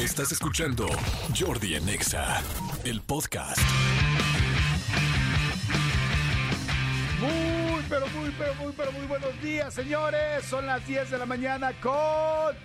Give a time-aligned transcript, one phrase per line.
[0.00, 0.88] Estás escuchando
[1.38, 2.42] Jordi en Exa,
[2.84, 3.60] el podcast.
[7.20, 10.46] Muy, pero muy, pero muy, pero muy buenos días, señores.
[10.46, 12.56] Son las 10 de la mañana con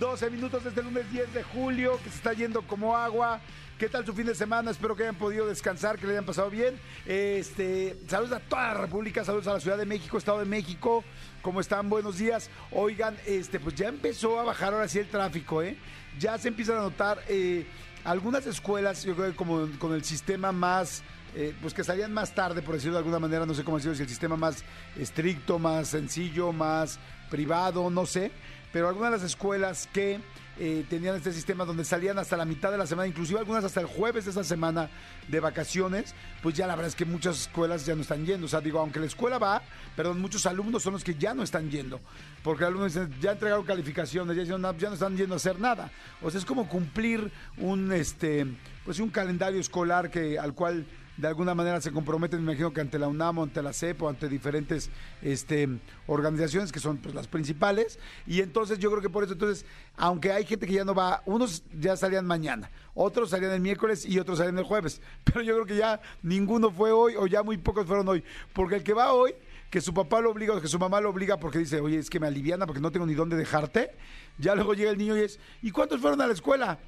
[0.00, 3.40] 12 minutos desde el lunes 10 de julio, que se está yendo como agua.
[3.78, 4.72] ¿Qué tal su fin de semana?
[4.72, 6.78] Espero que hayan podido descansar, que le hayan pasado bien.
[7.06, 11.04] Este, saludos a toda la República, saludos a la Ciudad de México, Estado de México.
[11.40, 11.88] ¿Cómo están?
[11.88, 12.50] Buenos días.
[12.72, 15.78] Oigan, este, pues ya empezó a bajar ahora sí el tráfico, ¿eh?
[16.18, 17.66] Ya se empiezan a notar eh,
[18.04, 21.02] algunas escuelas, yo creo que como con el sistema más
[21.34, 23.94] eh, pues que salían más tarde, por decirlo de alguna manera, no sé cómo decirlo,
[23.94, 24.64] si el sistema más
[24.98, 26.98] estricto, más sencillo, más
[27.30, 28.32] privado, no sé,
[28.72, 30.18] pero algunas de las escuelas que
[30.62, 33.80] eh, tenían este sistema donde salían hasta la mitad de la semana, inclusive algunas hasta
[33.80, 34.90] el jueves de esa semana
[35.26, 38.44] de vacaciones, pues ya la verdad es que muchas escuelas ya no están yendo.
[38.44, 39.62] O sea, digo, aunque la escuela va,
[39.96, 41.98] perdón, muchos alumnos son los que ya no están yendo.
[42.42, 45.90] Porque alumnos dicen, ya entregaron calificaciones, ya, ya no están yendo a hacer nada.
[46.20, 48.46] O sea, es como cumplir un, este,
[48.84, 50.84] pues un calendario escolar que, al cual
[51.20, 54.08] de alguna manera se comprometen, me imagino que ante la UNAM, ante la CEP o
[54.08, 54.90] ante diferentes
[55.22, 55.68] este,
[56.06, 57.98] organizaciones que son pues, las principales.
[58.26, 61.22] Y entonces yo creo que por eso, entonces, aunque hay gente que ya no va,
[61.26, 65.00] unos ya salían mañana, otros salían el miércoles y otros salían el jueves.
[65.24, 68.24] Pero yo creo que ya ninguno fue hoy o ya muy pocos fueron hoy.
[68.54, 69.34] Porque el que va hoy,
[69.68, 72.08] que su papá lo obliga o que su mamá lo obliga porque dice, oye, es
[72.08, 73.90] que me aliviana porque no tengo ni dónde dejarte.
[74.38, 76.78] Ya luego llega el niño y es, ¿y cuántos fueron a la escuela?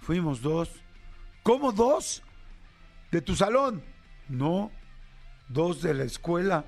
[0.00, 0.70] Fuimos dos.
[1.42, 2.22] ¿Cómo dos?
[3.10, 3.82] De tu salón.
[4.28, 4.70] No,
[5.48, 6.64] dos de la escuela.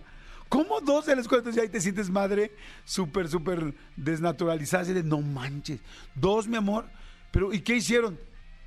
[0.49, 1.41] ¿Cómo dos de la escuela?
[1.41, 2.53] Entonces ahí te sientes madre
[2.85, 4.85] súper, súper desnaturalizada.
[4.85, 5.81] De, no manches.
[6.15, 6.87] Dos, mi amor.
[7.31, 8.19] Pero, ¿y qué hicieron?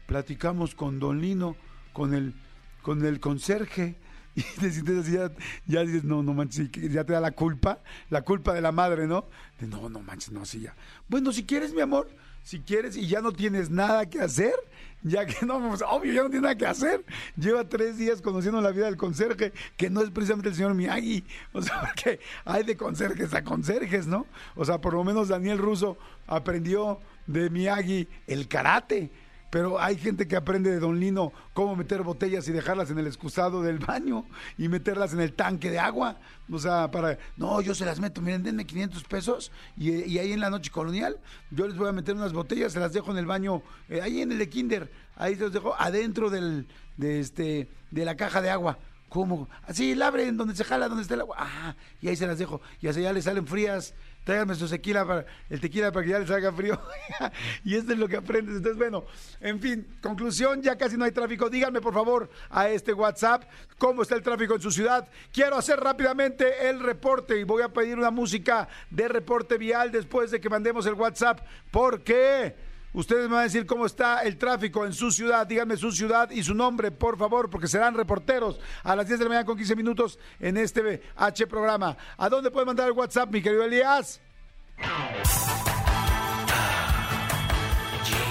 [0.07, 1.57] Platicamos con Don Lino,
[1.91, 2.33] con el,
[2.81, 3.97] con el conserje.
[4.35, 5.31] Y te sientes así, ya,
[5.67, 9.05] ya dices, no, no manches, ya te da la culpa, la culpa de la madre,
[9.05, 9.25] ¿no?
[9.59, 10.75] De, no, no manches, no, así ya.
[11.07, 12.09] Bueno, si quieres, mi amor,
[12.41, 14.55] si quieres y ya no tienes nada que hacer,
[15.03, 17.05] ya que no, pues, obvio, ya no tiene nada que hacer.
[17.35, 21.23] Lleva tres días conociendo la vida del conserje, que no es precisamente el señor Miyagi.
[21.51, 24.25] O sea, porque hay de conserjes a conserjes, ¿no?
[24.55, 25.97] O sea, por lo menos Daniel Russo
[26.27, 29.11] aprendió de Miyagi el karate
[29.53, 33.05] pero hay gente que aprende de Don Lino cómo meter botellas y dejarlas en el
[33.05, 34.25] excusado del baño
[34.57, 36.17] y meterlas en el tanque de agua.
[36.51, 40.39] O sea, para, no, yo se las meto, miren, denme 500 pesos y, ahí en
[40.39, 41.19] la noche colonial
[41.51, 44.23] yo les voy a meter unas botellas, se las dejo en el baño, eh, ahí
[44.23, 46.65] en el de Kinder, ahí se los dejo adentro del,
[46.97, 48.79] de, este, de la caja de agua.
[49.07, 49.47] ¿Cómo?
[49.67, 51.35] Así, la abren donde se jala, donde está el agua.
[51.37, 52.59] Ah, y ahí se las dejo.
[52.81, 53.93] Y así ya le salen frías
[54.23, 56.79] tráigame su tequila para, el tequila para que ya les haga frío.
[57.63, 58.57] y esto es lo que aprendes.
[58.57, 59.05] Entonces, bueno,
[59.39, 61.49] en fin, conclusión, ya casi no hay tráfico.
[61.49, 63.43] Díganme, por favor, a este WhatsApp
[63.77, 65.07] cómo está el tráfico en su ciudad.
[65.31, 70.31] Quiero hacer rápidamente el reporte y voy a pedir una música de reporte vial después
[70.31, 71.41] de que mandemos el WhatsApp.
[71.69, 72.72] ¿Por qué?
[72.93, 75.45] Ustedes me van a decir cómo está el tráfico en su ciudad.
[75.47, 79.25] Díganme su ciudad y su nombre, por favor, porque serán reporteros a las 10 de
[79.25, 81.97] la mañana con 15 minutos en este H programa.
[82.17, 84.21] ¿A dónde puede mandar el WhatsApp, mi querido Elías?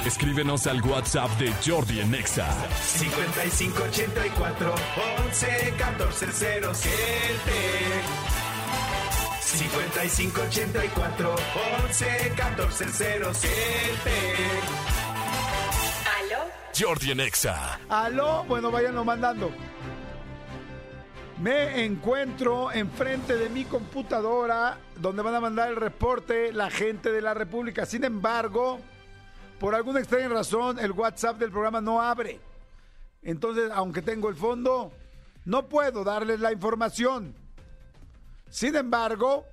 [0.07, 2.47] Escríbenos al WhatsApp de Jordi en Nexa.
[2.83, 4.75] 5584
[5.27, 6.27] 11 14
[9.53, 11.37] 5584
[11.85, 12.85] 11 14
[16.07, 16.39] ¿Aló?
[16.79, 17.79] Jordi en Exa.
[17.91, 18.45] ¿Aló?
[18.45, 19.51] Bueno, váyanlo mandando.
[21.43, 27.21] Me encuentro enfrente de mi computadora donde van a mandar el reporte la gente de
[27.21, 27.85] la República.
[27.85, 28.81] Sin embargo,
[29.61, 32.41] por alguna extraña razón, el WhatsApp del programa no abre.
[33.23, 34.93] Entonces, aunque tengo el fondo,
[35.45, 37.42] no puedo darles la información.
[38.53, 39.47] Sin embargo,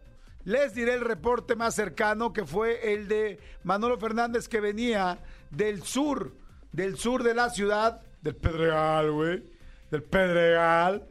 [0.43, 5.19] les diré el reporte más cercano que fue el de Manolo Fernández que venía
[5.51, 6.35] del sur,
[6.73, 9.43] del sur de la ciudad, del Pedregal, güey,
[9.89, 11.07] del Pedregal,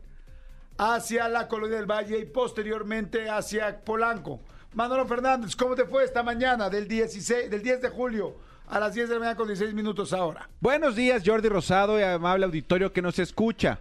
[0.76, 4.42] hacia la Colonia del Valle y posteriormente hacia Polanco.
[4.74, 8.36] Manolo Fernández, ¿cómo te fue esta mañana del, 16, del 10 de julio?
[8.66, 10.46] A las 10 de la mañana con 16 minutos ahora.
[10.60, 13.80] Buenos días, Jordi Rosado y amable auditorio que nos escucha.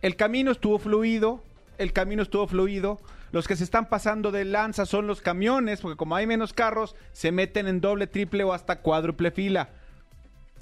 [0.00, 1.42] El camino estuvo fluido,
[1.76, 2.98] el camino estuvo fluido.
[3.30, 6.96] Los que se están pasando de lanza son los camiones, porque como hay menos carros,
[7.12, 9.68] se meten en doble, triple o hasta cuádruple fila.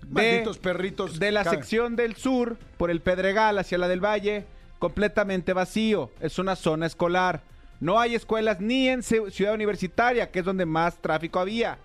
[0.08, 1.18] Malditos perritos.
[1.18, 4.46] De la sección del sur, por el Pedregal hacia la del Valle,
[4.78, 6.10] completamente vacío.
[6.20, 7.42] Es una zona escolar.
[7.80, 11.78] No hay escuelas ni en Ciudad Universitaria, que es donde más tráfico había.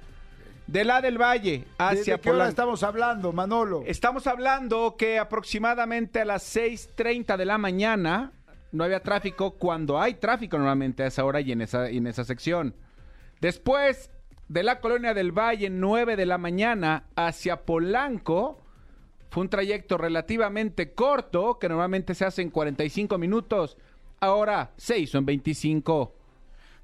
[0.67, 3.83] De la del Valle hacia ¿De qué hora estamos hablando, Manolo?
[3.85, 8.31] Estamos hablando que aproximadamente a las 6.30 de la mañana
[8.71, 12.23] no había tráfico cuando hay tráfico normalmente a esa hora y en esa, en esa
[12.23, 12.75] sección.
[13.39, 14.09] Después
[14.51, 18.59] de la colonia del Valle, 9 de la mañana, hacia Polanco.
[19.29, 23.77] Fue un trayecto relativamente corto, que normalmente se hace en 45 minutos.
[24.19, 26.13] Ahora se hizo en 25.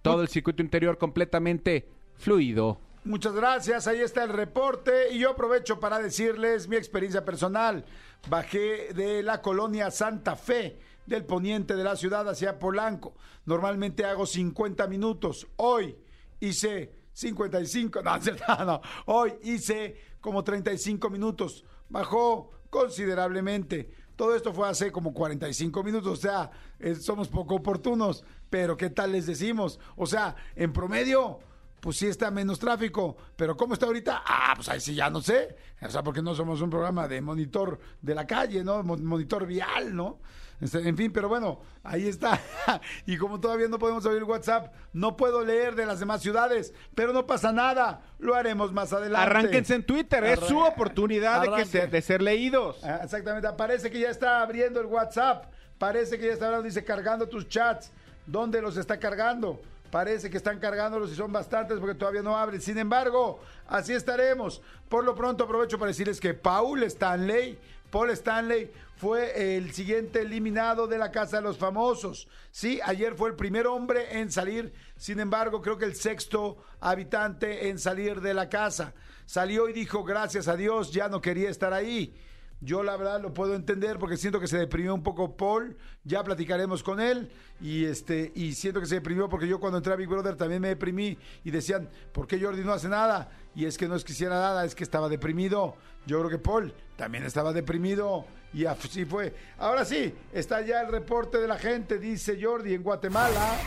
[0.02, 2.80] Todo el circuito interior completamente fluido.
[3.04, 7.84] Muchas gracias, ahí está el reporte y yo aprovecho para decirles mi experiencia personal.
[8.30, 13.16] Bajé de la colonia Santa Fe del poniente de la ciudad hacia Polanco.
[13.46, 15.48] Normalmente hago 50 minutos.
[15.56, 15.98] Hoy
[16.40, 18.20] hice 55, no,
[18.60, 18.82] no, no.
[19.08, 21.66] Hoy hice como 35 minutos.
[21.90, 23.90] Bajó considerablemente.
[24.16, 26.50] Todo esto fue hace como 45 minutos, o sea,
[26.80, 29.80] eh, somos poco oportunos, pero ¿qué tal les decimos?
[29.96, 31.40] O sea, en promedio,
[31.80, 34.24] pues sí está menos tráfico, pero ¿cómo está ahorita?
[34.26, 37.22] Ah, pues ahí sí ya no sé, o sea, porque no somos un programa de
[37.22, 38.82] monitor de la calle, ¿no?
[38.82, 40.20] Mo- Monitor vial, ¿no?
[40.60, 42.40] Este, En fin, pero bueno, ahí está.
[43.06, 47.14] Y como todavía no podemos abrir WhatsApp, no puedo leer de las demás ciudades, pero
[47.14, 49.30] no pasa nada, lo haremos más adelante.
[49.30, 51.70] Arránquense en Twitter, es su oportunidad de, que Arranque.
[51.72, 52.84] se- de ser leídos.
[52.84, 55.46] Ah, Exactamente, parece que ya está abriendo el WhatsApp,
[55.78, 57.92] parece que ya está hablando, dice cargando tus chats.
[58.26, 59.62] ¿Dónde los está cargando?
[59.92, 62.60] Parece que están cargándolos y son bastantes porque todavía no abren.
[62.60, 64.62] Sin embargo, así estaremos.
[64.90, 67.58] Por lo pronto aprovecho para decirles que Paul Stanley,
[67.90, 72.28] Paul Stanley fue el siguiente eliminado de la Casa de los Famosos.
[72.52, 77.70] Sí, ayer fue el primer hombre en salir, sin embargo, creo que el sexto habitante
[77.70, 78.96] en salir de la casa.
[79.28, 82.16] Salió y dijo, gracias a Dios, ya no quería estar ahí.
[82.60, 86.24] Yo la verdad lo puedo entender porque siento que se deprimió un poco Paul, ya
[86.24, 87.30] platicaremos con él
[87.62, 90.62] y este y siento que se deprimió porque yo cuando entré a Big Brother también
[90.62, 93.30] me deprimí y decían, ¿por qué Jordi no hace nada?
[93.54, 95.76] Y es que no es que hiciera nada, es que estaba deprimido.
[96.08, 99.36] Yo creo que Paul también estaba deprimido y así fue.
[99.58, 103.58] Ahora sí, está ya el reporte de la gente, dice Jordi, en Guatemala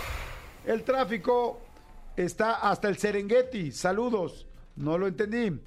[0.66, 1.60] el tráfico
[2.16, 3.72] está hasta el Serengeti.
[3.72, 4.46] Saludos,
[4.76, 5.60] no lo entendí.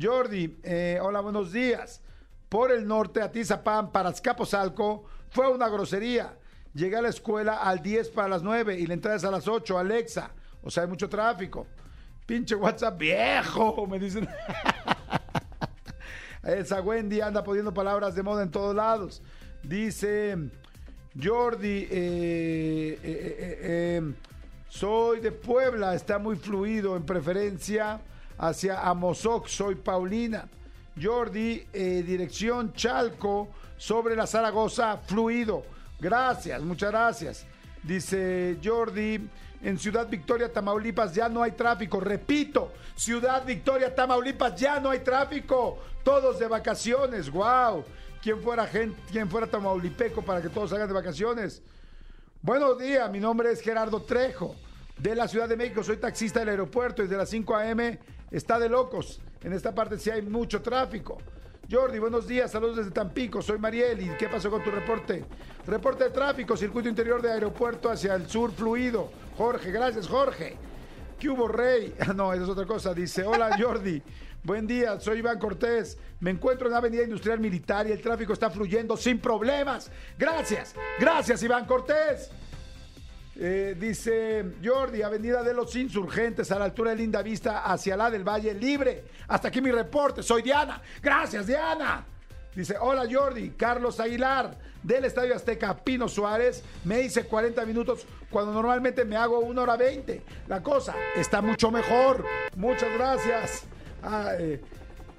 [0.00, 2.02] Jordi, eh, hola, buenos días.
[2.48, 6.36] Por el norte, Atizapán, para Azcapotzalco, fue una grosería.
[6.74, 9.48] Llegué a la escuela al 10 para las 9 y la entrada es a las
[9.48, 10.30] 8, Alexa.
[10.62, 11.66] O sea, hay mucho tráfico.
[12.26, 14.28] Pinche WhatsApp viejo, me dicen.
[16.42, 19.22] Esa Wendy anda poniendo palabras de moda en todos lados.
[19.62, 20.36] Dice
[21.20, 24.12] Jordi, eh, eh, eh,
[24.68, 28.00] soy de Puebla, está muy fluido en preferencia
[28.38, 30.48] hacia Amozoc, soy Paulina.
[31.00, 35.64] Jordi, eh, dirección Chalco, sobre la Zaragoza, fluido.
[36.00, 37.46] Gracias, muchas gracias.
[37.82, 39.28] Dice Jordi,
[39.62, 42.00] en Ciudad Victoria, Tamaulipas, ya no hay tráfico.
[42.00, 45.78] Repito, Ciudad Victoria, Tamaulipas, ya no hay tráfico.
[46.02, 47.84] Todos de vacaciones, wow.
[48.26, 51.62] ¿Quién fuera gente, quién fuera tamaulipeco para que todos salgan de vacaciones?
[52.42, 54.56] Buenos días, mi nombre es Gerardo Trejo,
[54.98, 58.00] de la Ciudad de México, soy taxista del aeropuerto, desde las 5 a.m.
[58.32, 61.18] está de locos, en esta parte sí hay mucho tráfico.
[61.70, 65.24] Jordi, buenos días, saludos desde Tampico, soy Mariel, ¿y qué pasó con tu reporte?
[65.68, 69.08] Reporte de tráfico, circuito interior de aeropuerto hacia el sur fluido.
[69.36, 70.56] Jorge, gracias Jorge.
[71.20, 71.94] ¿Qué hubo, Rey?
[72.00, 72.92] Ah, no, esa es otra cosa.
[72.92, 74.02] Dice, hola Jordi,
[74.42, 75.96] buen día, soy Iván Cortés.
[76.18, 79.92] Me encuentro en la Avenida Industrial Militar y el tráfico está fluyendo sin problemas.
[80.18, 82.32] Gracias, gracias Iván Cortés.
[83.38, 88.10] Eh, dice Jordi, Avenida de los Insurgentes, a la altura de Linda Vista, hacia la
[88.10, 89.04] del Valle Libre.
[89.28, 90.80] Hasta aquí mi reporte, soy Diana.
[91.02, 92.04] Gracias, Diana.
[92.54, 98.52] Dice, hola Jordi, Carlos Aguilar, del Estadio Azteca, Pino Suárez, me hice 40 minutos cuando
[98.52, 100.22] normalmente me hago 1 hora 20.
[100.48, 102.24] La cosa está mucho mejor.
[102.56, 103.64] Muchas gracias.
[104.02, 104.62] Ah, eh,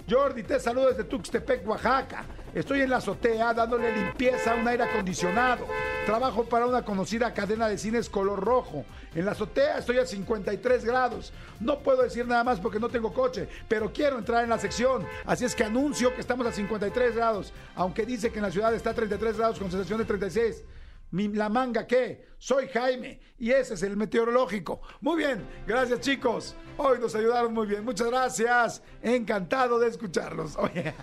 [0.10, 2.26] Jordi, te saludo desde Tuxtepec, Oaxaca.
[2.54, 5.68] Estoy en la azotea dándole limpieza a un aire acondicionado.
[6.06, 8.86] Trabajo para una conocida cadena de cines color rojo.
[9.14, 11.34] En la azotea estoy a 53 grados.
[11.60, 15.06] No puedo decir nada más porque no tengo coche, pero quiero entrar en la sección.
[15.26, 18.74] Así es que anuncio que estamos a 53 grados, aunque dice que en la ciudad
[18.74, 20.64] está a 33 grados con sensación de 36.
[21.12, 22.28] La manga, ¿qué?
[22.38, 24.82] Soy Jaime y ese es el meteorológico.
[25.00, 26.56] Muy bien, gracias chicos.
[26.76, 27.86] Hoy nos ayudaron muy bien.
[27.86, 28.84] Muchas gracias.
[29.02, 30.56] Encantado de escucharlos.
[30.58, 30.94] Oye,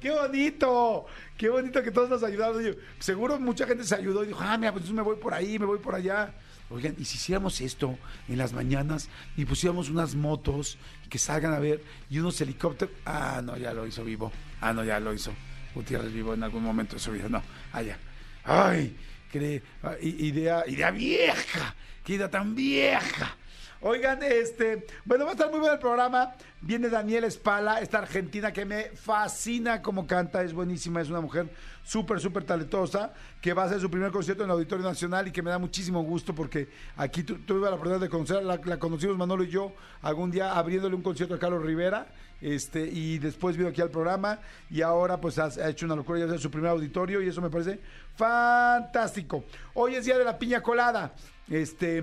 [0.00, 1.06] qué bonito.
[1.38, 2.76] Qué bonito que todos nos ayudaron.
[2.98, 5.66] Seguro mucha gente se ayudó y dijo, ah, mira, pues me voy por ahí, me
[5.66, 6.34] voy por allá.
[6.68, 10.76] Oigan, y si hiciéramos esto en las mañanas y pusiéramos unas motos
[11.08, 12.94] que salgan a ver y unos helicópteros.
[13.06, 14.32] Ah, no, ya lo hizo vivo.
[14.60, 15.32] Ah, no, ya lo hizo.
[15.74, 17.28] Gutiérrez vivo en algún momento de su vida.
[17.28, 17.96] No, allá.
[18.44, 18.96] Ay,
[19.30, 21.74] qué ah, i- idea, idea vieja.
[22.04, 23.36] Qué idea tan vieja.
[23.82, 26.34] Oigan, este, bueno, va a estar muy bueno el programa.
[26.60, 31.48] Viene Daniel Espala, esta argentina que me fascina como canta, es buenísima, es una mujer
[31.82, 35.30] súper, súper talentosa, que va a hacer su primer concierto en el Auditorio Nacional y
[35.32, 38.78] que me da muchísimo gusto porque aquí tu- tuve la oportunidad de conocerla, la, la
[38.78, 39.72] conocimos Manolo y yo
[40.02, 42.06] algún día abriéndole un concierto a Carlos Rivera.
[42.40, 44.38] Este, y después vino aquí al programa
[44.70, 47.50] y ahora pues ha, hecho una locura, ya hace su primer auditorio y eso me
[47.50, 47.80] parece
[48.16, 49.44] fantástico.
[49.74, 51.14] Hoy es día de la piña colada.
[51.48, 52.02] Este,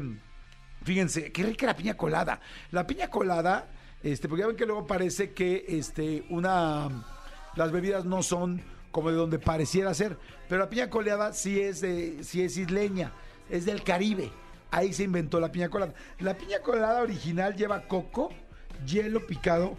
[0.87, 2.39] Fíjense, qué rica la piña colada.
[2.71, 3.67] La piña colada,
[4.03, 7.05] este, porque ya ven que luego parece que este, una
[7.55, 10.17] las bebidas no son como de donde pareciera ser.
[10.47, 13.11] Pero la piña colada sí es de, sí es isleña,
[13.49, 14.31] es del Caribe.
[14.71, 15.93] Ahí se inventó la piña colada.
[16.19, 18.31] La piña colada original lleva coco,
[18.85, 19.75] hielo picado,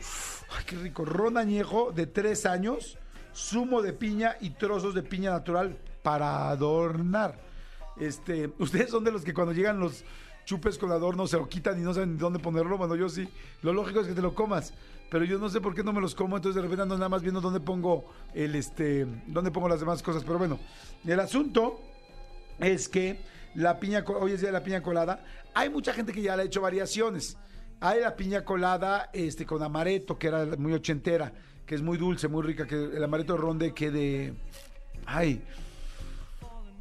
[0.56, 2.98] ay, qué rico, ron añejo de tres años,
[3.34, 7.38] zumo de piña y trozos de piña natural para adornar.
[7.98, 10.04] Este, ustedes son de los que cuando llegan los
[10.44, 12.78] chupes con adorno se lo quitan y no saben dónde ponerlo.
[12.78, 13.28] Bueno, yo sí.
[13.60, 14.72] Lo lógico es que te lo comas.
[15.10, 17.08] Pero yo no sé por qué no me los como, entonces de repente ando nada
[17.08, 20.22] más viendo dónde pongo el este, dónde pongo las demás cosas.
[20.22, 20.58] Pero bueno,
[21.06, 21.80] el asunto
[22.58, 23.18] es que
[23.54, 25.24] la piña, hoy es día de la piña colada.
[25.54, 27.38] Hay mucha gente que ya le ha hecho variaciones.
[27.80, 31.32] Hay la piña colada este, con amaretto, que era muy ochentera,
[31.64, 34.34] que es muy dulce, muy rica, que el amaretto ronde que de...
[35.06, 35.42] Ay,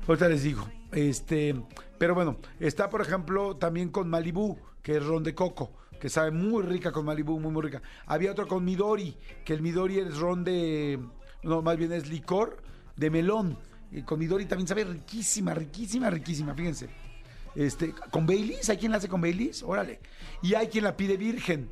[0.07, 0.65] Ahorita les digo.
[0.93, 1.53] Este,
[1.97, 6.31] pero bueno, está por ejemplo también con Malibú, que es ron de coco, que sabe
[6.31, 7.81] muy rica con Malibú, muy muy rica.
[8.05, 10.97] Había otro con Midori, que el Midori es ron de
[11.43, 12.63] no, más bien es licor
[12.95, 13.57] de melón.
[13.91, 16.89] Y con Midori también sabe riquísima, riquísima, riquísima, fíjense.
[17.57, 19.63] Este, con Baileys, ¿hay quien la hace con Baileys?
[19.63, 19.99] Órale.
[20.43, 21.71] Y hay quien la pide virgen,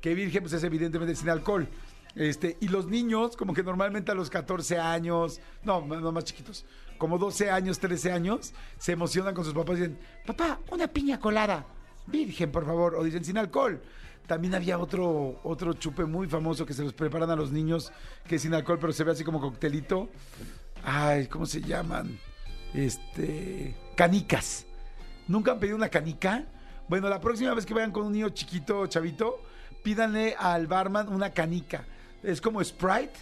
[0.00, 1.68] que virgen pues es evidentemente sin alcohol.
[2.14, 6.64] Este, y los niños, como que normalmente a los 14 años, no, no más chiquitos,
[6.98, 11.18] como 12 años, 13 años, se emocionan con sus papás y dicen, papá, una piña
[11.18, 11.66] colada,
[12.06, 13.82] virgen, por favor, o dicen sin alcohol.
[14.28, 17.92] También había otro, otro chupe muy famoso que se los preparan a los niños,
[18.28, 20.10] que es sin alcohol, pero se ve así como coctelito.
[20.84, 22.20] Ay, ¿cómo se llaman?
[22.72, 24.66] Este, canicas.
[25.28, 26.44] ¿Nunca han pedido una canica?
[26.88, 29.40] Bueno, la próxima vez que vayan con un niño chiquito, chavito,
[29.82, 31.84] pídanle al barman una canica.
[32.22, 33.12] Es como Sprite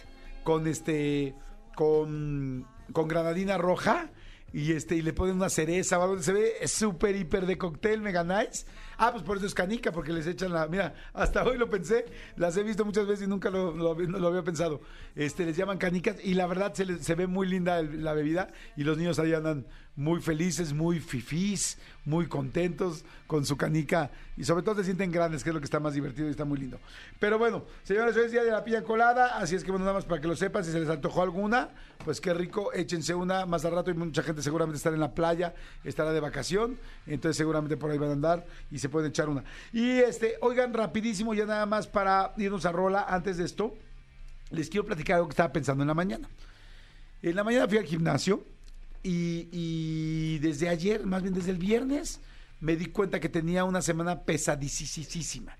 [0.43, 1.33] con este
[1.75, 4.09] con con granadina roja
[4.53, 8.01] y este y le ponen una cereza o algo, se ve súper hiper de cóctel,
[8.01, 8.67] ¿me ganáis?
[8.97, 12.05] Ah, pues por eso es canica, porque les echan la, mira, hasta hoy lo pensé,
[12.37, 14.81] las he visto muchas veces y nunca lo, había pensado.
[15.15, 18.97] Este, les llaman canicas y la verdad se, ve muy linda la bebida y los
[18.97, 24.75] niños ahí andan muy felices, muy fifís, muy contentos con su canica y sobre todo
[24.75, 26.79] se sienten grandes, que es lo que está más divertido y está muy lindo.
[27.19, 29.97] Pero bueno, señores, hoy es día de la piña colada, así es que bueno, nada
[29.97, 31.69] más para que lo sepan, si se les antojó alguna,
[32.03, 35.13] pues qué rico, échense una más al rato y mucha gente seguramente estará en la
[35.13, 39.29] playa, estará de vacación, entonces seguramente por ahí van a andar y se pueden echar
[39.29, 39.43] una.
[39.71, 43.75] Y este, oigan, rapidísimo, ya nada más para irnos a rola antes de esto,
[44.49, 46.27] les quiero platicar algo que estaba pensando en la mañana.
[47.21, 48.43] En la mañana fui al gimnasio
[49.03, 52.21] y, desde ayer, más bien desde el viernes,
[52.59, 55.57] me di cuenta que tenía una semana pesadísima.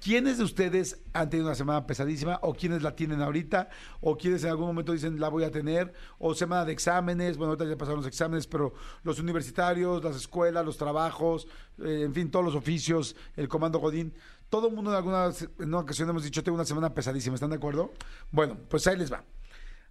[0.00, 3.70] ¿Quiénes de ustedes han tenido una semana pesadísima o quiénes la tienen ahorita
[4.02, 7.52] o quiénes en algún momento dicen la voy a tener o semana de exámenes, bueno,
[7.52, 11.48] ahorita ya pasaron los exámenes, pero los universitarios, las escuelas, los trabajos,
[11.82, 14.12] eh, en fin, todos los oficios, el comando Godín,
[14.50, 17.48] todo el mundo en alguna en una ocasión hemos dicho tengo una semana pesadísima, ¿están
[17.48, 17.90] de acuerdo?
[18.30, 19.24] Bueno, pues ahí les va.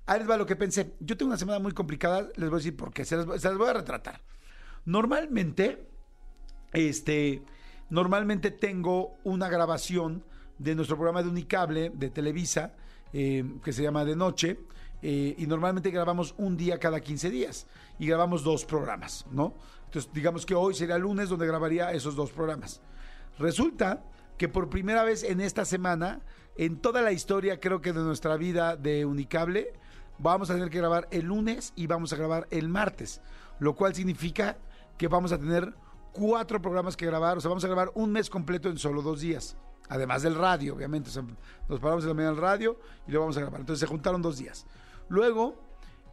[0.05, 0.93] Ahí les lo que pensé.
[0.99, 3.47] Yo tengo una semana muy complicada, les voy a decir por qué, se las, se
[3.47, 4.21] las voy a retratar.
[4.85, 5.87] Normalmente,
[6.73, 7.41] este,
[7.89, 10.23] normalmente tengo una grabación
[10.57, 12.73] de nuestro programa de Unicable de Televisa,
[13.13, 14.59] eh, que se llama De Noche,
[15.01, 17.67] eh, y normalmente grabamos un día cada 15 días,
[17.97, 19.53] y grabamos dos programas, ¿no?
[19.85, 22.81] Entonces, digamos que hoy sería lunes donde grabaría esos dos programas.
[23.37, 24.03] Resulta
[24.37, 26.21] que por primera vez en esta semana,
[26.57, 29.73] en toda la historia, creo que de nuestra vida de Unicable,
[30.23, 33.21] vamos a tener que grabar el lunes y vamos a grabar el martes,
[33.59, 34.57] lo cual significa
[34.97, 35.75] que vamos a tener
[36.13, 39.19] cuatro programas que grabar, o sea, vamos a grabar un mes completo en solo dos
[39.19, 39.57] días,
[39.89, 41.11] además del radio, obviamente,
[41.67, 44.37] nos paramos en la mañana radio y lo vamos a grabar, entonces se juntaron dos
[44.37, 44.65] días.
[45.09, 45.59] Luego,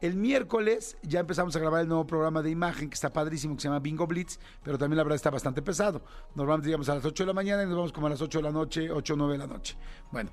[0.00, 3.62] el miércoles ya empezamos a grabar el nuevo programa de imagen que está padrísimo, que
[3.62, 6.02] se llama Bingo Blitz, pero también la verdad está bastante pesado.
[6.34, 8.38] Normalmente llegamos a las 8 de la mañana y nos vamos como a las 8
[8.38, 9.76] de la noche, 8 o 9 de la noche.
[10.10, 10.30] Bueno,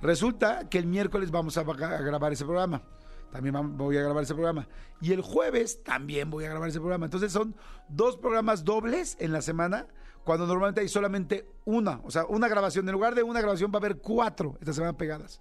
[0.00, 2.80] resulta que el miércoles vamos a grabar ese programa.
[3.30, 4.66] También voy a grabar ese programa.
[5.00, 7.06] Y el jueves también voy a grabar ese programa.
[7.06, 7.54] Entonces son
[7.88, 9.86] dos programas dobles en la semana,
[10.24, 12.00] cuando normalmente hay solamente una.
[12.04, 12.88] O sea, una grabación.
[12.88, 15.40] En lugar de una grabación va a haber cuatro esta semana pegadas.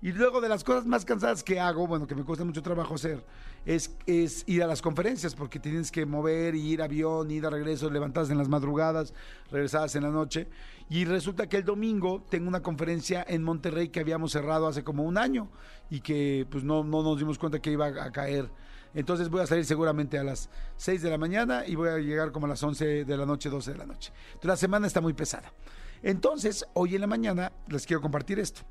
[0.00, 2.94] Y luego de las cosas más cansadas que hago, bueno, que me cuesta mucho trabajo
[2.94, 3.24] hacer,
[3.66, 3.90] es,
[4.46, 8.30] ir a las conferencias, porque tienes que mover, y ir avión, ir a regreso, levantadas
[8.30, 9.12] en las madrugadas,
[9.50, 10.46] regresadas en la noche.
[10.88, 15.02] Y resulta que el domingo tengo una conferencia en Monterrey que habíamos cerrado hace como
[15.02, 15.48] un año
[15.90, 18.48] y que pues no, no nos dimos cuenta que iba a caer.
[18.94, 22.32] Entonces voy a salir seguramente a las 6 de la mañana y voy a llegar
[22.32, 24.12] como a las 11 de la noche, 12 de la noche.
[24.28, 25.52] Entonces la semana está muy pesada.
[26.02, 28.62] Entonces, hoy en la mañana les quiero compartir esto.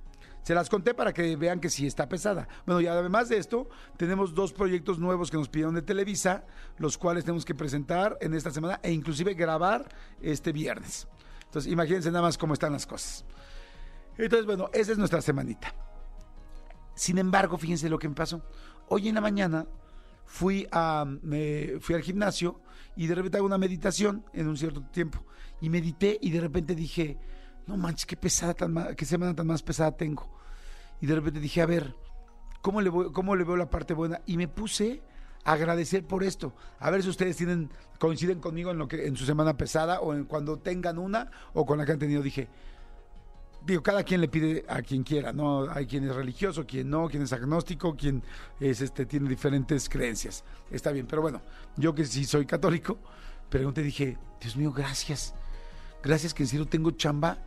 [0.47, 2.47] Se las conté para que vean que sí está pesada.
[2.65, 6.45] Bueno, y además de esto, tenemos dos proyectos nuevos que nos pidieron de Televisa,
[6.77, 11.05] los cuales tenemos que presentar en esta semana e inclusive grabar este viernes.
[11.43, 13.25] Entonces, imagínense nada más cómo están las cosas.
[14.17, 15.75] Entonces, bueno, esa es nuestra semanita.
[16.95, 18.41] Sin embargo, fíjense lo que me pasó.
[18.87, 19.67] Hoy en la mañana
[20.23, 21.05] fui, a,
[21.81, 22.61] fui al gimnasio
[22.95, 25.25] y de repente hago una meditación en un cierto tiempo.
[25.59, 27.17] Y medité y de repente dije,
[27.67, 30.27] no manches, qué pesada tan qué semana tan más pesada tengo.
[31.01, 31.95] Y de repente dije, a ver,
[32.61, 34.21] ¿cómo le, voy- ¿cómo le veo la parte buena?
[34.25, 35.01] Y me puse
[35.43, 36.53] a agradecer por esto.
[36.79, 37.69] A ver si ustedes tienen,
[37.99, 41.65] coinciden conmigo en lo que, en su semana pesada o en cuando tengan una o
[41.65, 42.21] con la que han tenido.
[42.21, 42.47] Dije,
[43.65, 45.69] digo, cada quien le pide a quien quiera, ¿no?
[45.69, 48.23] Hay quien es religioso, quien no, quien es agnóstico, quien
[48.59, 50.43] es, este, tiene diferentes creencias.
[50.71, 51.41] Está bien, pero bueno,
[51.75, 52.97] yo que sí soy católico,
[53.49, 55.33] pregunté, dije, Dios mío, gracias.
[56.03, 57.37] Gracias que en serio tengo chamba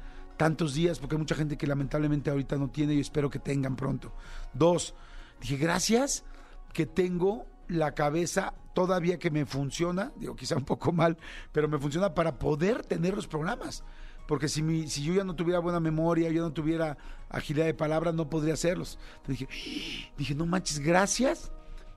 [0.40, 3.76] tantos días, porque hay mucha gente que lamentablemente ahorita no tiene y espero que tengan
[3.76, 4.14] pronto.
[4.54, 4.94] Dos,
[5.38, 6.24] dije, gracias
[6.72, 11.18] que tengo la cabeza todavía que me funciona, digo quizá un poco mal,
[11.52, 13.84] pero me funciona para poder tener los programas.
[14.26, 16.96] Porque si, mi, si yo ya no tuviera buena memoria, yo no tuviera
[17.28, 18.98] agilidad de palabra, no podría hacerlos.
[19.16, 21.52] Entonces dije, dije, no manches, gracias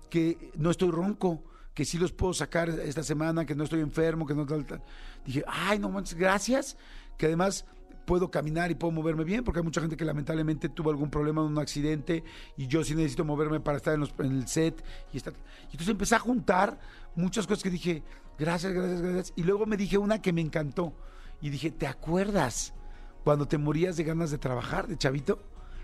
[0.09, 1.41] que no estoy ronco,
[1.73, 4.83] que sí los puedo sacar esta semana, que no estoy enfermo, que no tal, tal.
[5.25, 6.75] Dije, ay, no manches, gracias,
[7.17, 7.65] que además
[8.05, 11.41] puedo caminar y puedo moverme bien, porque hay mucha gente que lamentablemente tuvo algún problema
[11.41, 12.23] en un accidente
[12.57, 14.83] y yo sí necesito moverme para estar en, los- en el set
[15.13, 15.33] y estar.
[15.33, 16.79] Y entonces empecé a juntar
[17.15, 18.03] muchas cosas que dije,
[18.37, 19.33] gracias, gracias, gracias.
[19.35, 20.93] Y luego me dije una que me encantó
[21.41, 22.73] y dije, ¿te acuerdas
[23.23, 25.39] cuando te morías de ganas de trabajar, de chavito?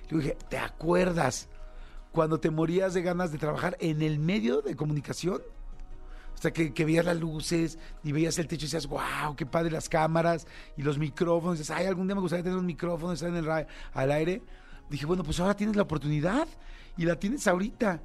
[0.09, 1.49] Yo dije, ¿te acuerdas
[2.11, 5.41] cuando te morías de ganas de trabajar en el medio de comunicación?
[6.39, 9.71] O sea, que, veías las luces y veías el techo y decías, wow, qué padre
[9.71, 11.57] las cámaras y los micrófonos.
[11.59, 14.41] Dices, ay, algún día me gustaría tener un micrófono estar en el al aire.
[14.89, 16.47] Dije, bueno, pues ahora tienes la oportunidad
[16.95, 18.01] y la tienes ahorita.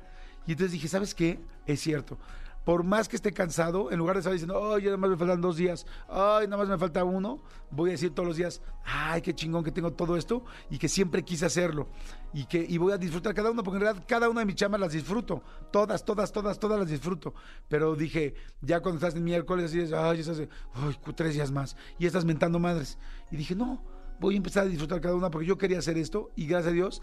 [0.49, 1.39] Y entonces dije, ¿sabes qué?
[1.65, 2.19] Es cierto.
[2.65, 5.41] Por más que esté cansado, en lugar de estar diciendo, ay, nada más me faltan
[5.43, 9.21] dos días, ay, nada más me falta uno, voy a decir todos los días, ay,
[9.21, 11.89] qué chingón que tengo todo esto y que siempre quise hacerlo.
[12.33, 14.55] Y que y voy a disfrutar cada uno, porque en realidad cada una de mis
[14.57, 15.43] chamas las disfruto.
[15.71, 17.35] Todas, todas, todas, todas las disfruto.
[17.69, 20.41] Pero dije, ya cuando estás en miércoles, así es, ay, estás,
[20.73, 21.77] ay, tres días más.
[21.99, 22.99] Y estás mentando madres.
[23.31, 23.85] Y dije, no,
[24.21, 26.75] voy a empezar a disfrutar cada una porque yo quería hacer esto y gracias a
[26.75, 27.03] Dios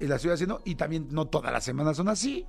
[0.00, 0.60] eh, la estoy haciendo.
[0.66, 2.46] Y también no todas las semanas son así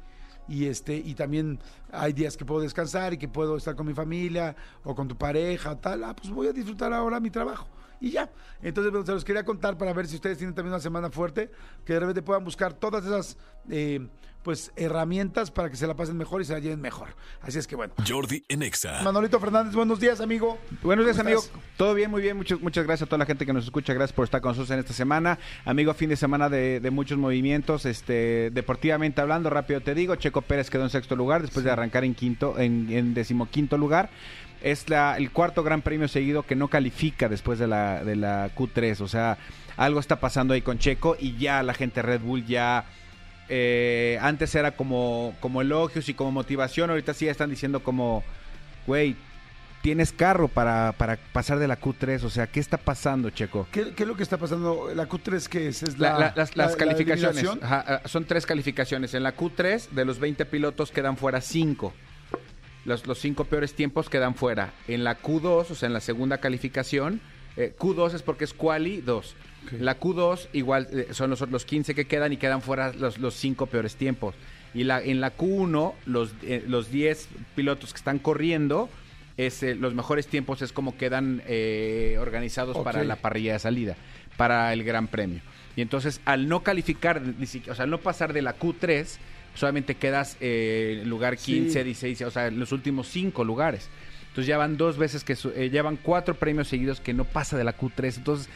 [0.50, 1.60] y este y también
[1.92, 5.16] hay días que puedo descansar y que puedo estar con mi familia o con tu
[5.16, 7.68] pareja tal ah pues voy a disfrutar ahora mi trabajo
[8.02, 8.30] y ya
[8.62, 11.52] entonces bueno, se los quería contar para ver si ustedes tienen también una semana fuerte
[11.86, 13.38] que de repente puedan buscar todas esas
[13.70, 14.08] eh,
[14.44, 17.10] pues herramientas para que se la pasen mejor y se la lleven mejor
[17.42, 19.02] así es que bueno Jordi en Exa.
[19.04, 21.44] Manolito Fernández buenos días amigo Buenos días, ¿Cómo amigo.
[21.78, 22.38] Todo bien, muy bien.
[22.38, 23.94] Muchas, muchas gracias a toda la gente que nos escucha.
[23.94, 25.38] Gracias por estar con nosotros en esta semana.
[25.66, 27.86] Amigo, fin de semana de, de muchos movimientos.
[27.86, 32.04] Este, deportivamente hablando, rápido te digo, Checo Pérez quedó en sexto lugar después de arrancar
[32.06, 34.10] en quinto, en, en decimoquinto lugar.
[34.62, 38.54] Es la, el cuarto gran premio seguido que no califica después de la, de la
[38.56, 39.00] Q3.
[39.02, 39.38] O sea,
[39.78, 42.86] algo está pasando ahí con Checo y ya la gente Red Bull ya
[43.48, 48.24] eh, antes era como, como elogios y como motivación, ahorita sí ya están diciendo como,
[48.86, 49.16] güey,
[49.82, 53.66] tienes carro para, para pasar de la Q3, o sea, ¿qué está pasando, Checo?
[53.72, 56.34] ¿Qué, qué es lo que está pasando la Q3 que es, es La- la, la-
[56.36, 59.14] las la- las la calificaciones ajá, ah, son tres calificaciones.
[59.14, 61.94] En la Q3, de los 20 pilotos quedan fuera 5.
[62.86, 64.74] Los, los cinco peores tiempos quedan fuera.
[64.88, 67.20] En la Q2, o sea, en la segunda calificación,
[67.58, 69.36] eh, Q2 es porque es quali 2.
[69.80, 73.34] La Q2 igual eh, son los, los 15 que quedan y quedan fuera los, los
[73.36, 74.34] cinco peores tiempos.
[74.74, 78.90] Y la, en la Q1, los, eh, los 10 pilotos que están corriendo,
[79.36, 83.96] es, eh, los mejores tiempos es como quedan eh, organizados para la parrilla de salida,
[84.38, 85.42] para el Gran Premio.
[85.76, 89.18] Y entonces, al no calificar, ni siquiera- o sea, al no pasar de la Q3,
[89.60, 91.54] solamente quedas eh, en lugar Sí.
[91.54, 93.90] 15, 16, o sea, en los últimos cinco lugares.
[94.30, 97.26] Entonces ya van dos veces que su- eh, ya van cuatro premios seguidos que no
[97.26, 98.18] pasa de la Q3.
[98.18, 98.48] Entonces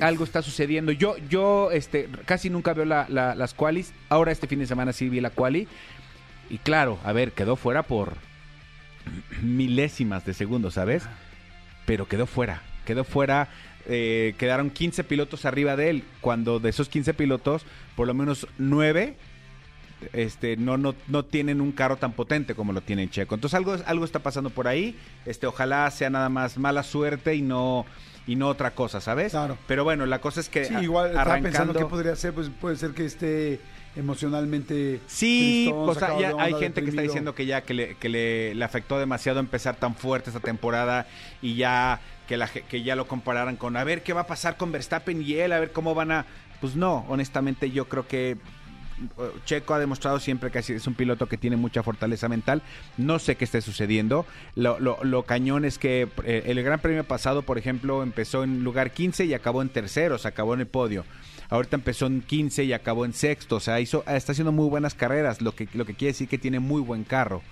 [0.00, 0.90] algo está sucediendo.
[0.92, 3.92] Yo, yo, este, casi nunca veo la- la- las qualis.
[4.08, 5.66] Ahora este fin de semana sí vi la quali.
[6.50, 8.14] Y claro, a ver, quedó fuera por
[9.42, 11.04] milésimas de segundo, ¿sabes?
[11.86, 12.62] Pero quedó fuera.
[12.84, 13.48] Quedó fuera.
[13.86, 18.46] eh, quedaron 15 pilotos arriba de él, cuando de esos 15 pilotos, por lo menos
[18.56, 19.14] 9
[20.12, 23.34] este, no, no, no tienen un carro tan potente como lo tiene Checo.
[23.34, 24.96] Entonces algo, algo está pasando por ahí.
[25.26, 27.86] Este, ojalá sea nada más mala suerte y no,
[28.26, 29.32] y no otra cosa, ¿sabes?
[29.32, 29.58] Claro.
[29.66, 32.76] Pero bueno, la cosa es que Sí, igual estaba pensando qué podría ser, pues puede
[32.76, 33.60] ser que esté
[33.96, 35.00] emocionalmente.
[35.06, 38.54] Sí, tristón, sacado ya hay gente que está diciendo que ya que le, que le,
[38.54, 41.06] le afectó demasiado empezar tan fuerte esta temporada
[41.42, 44.56] y ya que, la, que ya lo compararan con a ver qué va a pasar
[44.56, 46.26] con Verstappen y él, a ver cómo van a...
[46.60, 48.38] Pues no, honestamente yo creo que
[49.44, 52.62] Checo ha demostrado siempre que es un piloto que tiene mucha fortaleza mental.
[52.96, 54.26] No sé qué esté sucediendo.
[54.56, 58.64] Lo, lo- lo cañón es que eh, el Gran Premio pasado, por ejemplo, empezó en
[58.64, 61.04] lugar 15 y acabó en tercero, o sea, acabó en el podio.
[61.50, 63.56] Ahorita empezó en 15 y acabó en sexto.
[63.56, 66.38] O sea, hizo, está haciendo muy buenas carreras, lo que, lo que quiere decir que
[66.38, 67.42] tiene muy buen carro.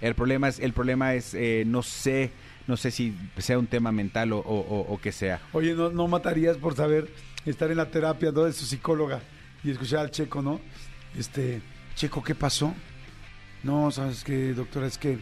[0.00, 2.30] El problema es, el problema es eh, no sé,
[2.66, 5.40] no sé si sea un tema mental o, o, que sea.
[5.52, 7.08] Oye, no, no matarías por saber
[7.44, 8.44] estar en la terapia ¿no?
[8.44, 9.20] de su psicóloga
[9.62, 10.60] y escuchar al Checo, ¿no?
[11.16, 11.62] Este,
[11.94, 12.74] Checo, ¿qué pasó?
[13.62, 15.18] No, sabes qué, doctora, es que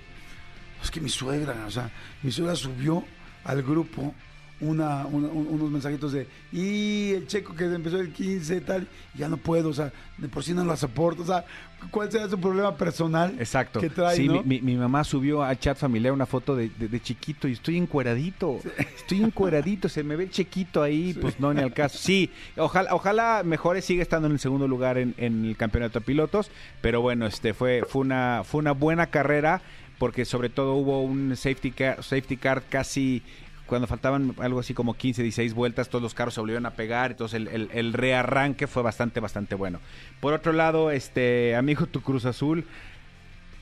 [0.83, 1.91] es que mi suegra, o sea,
[2.23, 3.05] mi suegra subió
[3.45, 4.15] al grupo
[4.61, 9.29] una, una- un- unos mensajitos de y el checo que empezó el 15 tal, ya
[9.29, 11.45] no puedo, o sea, de por sí no la soporto, o sea,
[11.91, 13.81] ¿cuál será su problema personal Exacto.
[13.81, 14.43] que trae, sí, no?
[14.43, 18.59] mi, mamá subió al chat familiar una foto de, de- de chiquito y estoy encueradito.
[18.97, 21.97] Estoy encueradito, se me ve el chiquito ahí, pues no, ni al caso.
[21.99, 26.05] Sí, ojalá, ojalá mejore, sigue estando en el segundo lugar en, en el campeonato de
[26.05, 26.51] pilotos,
[26.83, 29.63] pero bueno, este fue, fue una, fue una buena carrera,
[29.99, 33.23] porque sobre todo hubo un safety car, safety car casi
[33.71, 37.13] cuando faltaban algo así como 15, 16 vueltas, todos los carros se volvieron a pegar,
[37.13, 39.81] entonces el, el- el rearranque fue bastante, bastante bueno.
[40.21, 42.67] Por otro lado, este amigo, tu Cruz Azul,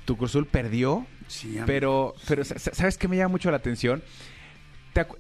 [0.05, 1.66] tu Cruz Azul perdió, Sí, amigo.
[1.66, 4.03] pero, pero sa- sa- ¿sabes qué me llama mucho la atención?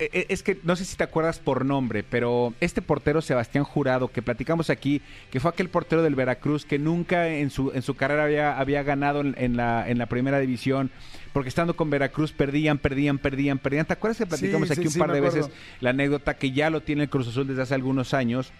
[0.00, 4.08] Eh, es que no sé si te acuerdas por nombre, pero este portero Sebastián Jurado,
[4.08, 7.94] que platicamos aquí, que fue aquel portero del Veracruz que nunca en su, en su
[7.94, 10.90] carrera había, había ganado en, en la, en la primera división,
[11.38, 13.86] porque estando con Veracruz perdían, perdían, perdían, perdían.
[13.86, 15.48] ¿Te acuerdas que platicamos Sí, aquí sí, un sí, par de veces
[15.80, 18.50] la anécdota que ya lo tiene el Cruz Azul desde hace algunos años?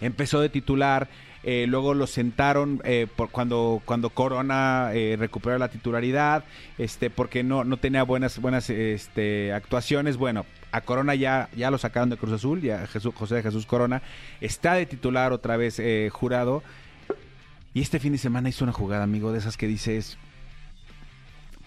[0.00, 1.08] empezó de titular,
[1.42, 6.44] eh, luego lo sentaron eh, por cuando cuando Corona eh, recuperó la titularidad,
[6.78, 10.46] este porque no no tenía buenas buenas este, actuaciones, bueno.
[10.70, 14.00] A Corona ya, ya lo sacaron de Cruz Azul, ya Jesús, José de Jesús Corona
[14.40, 16.62] está de titular otra vez jurado.
[17.74, 20.18] Y este fin de semana hizo una jugada, amigo, de esas que dices,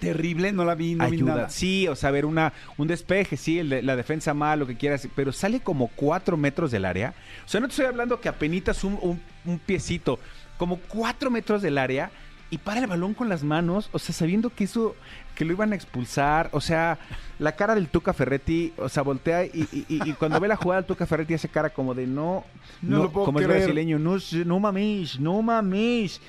[0.03, 1.35] terrible, no la vi, no vi ayuda.
[1.35, 1.49] nada.
[1.49, 5.07] Sí, o sea, ver una, un despeje, sí, el la defensa mal, lo que quieras,
[5.15, 7.13] pero sale como cuatro metros del área.
[7.45, 10.19] O sea, no te estoy hablando que apenitas un, un, un piecito,
[10.57, 12.11] como cuatro metros del área
[12.49, 14.95] y para el balón con las manos, o sea, sabiendo que eso,
[15.33, 16.99] que lo iban a expulsar, o sea,
[17.39, 20.55] la cara del Tuca Ferretti, o sea, voltea y, y- y- y cuando ve la
[20.55, 22.43] jugada del Tuca Ferretti hace cara como de no,
[22.83, 23.53] No lo puedo como creer.
[23.61, 26.21] brasileño, no, no mames, no mames.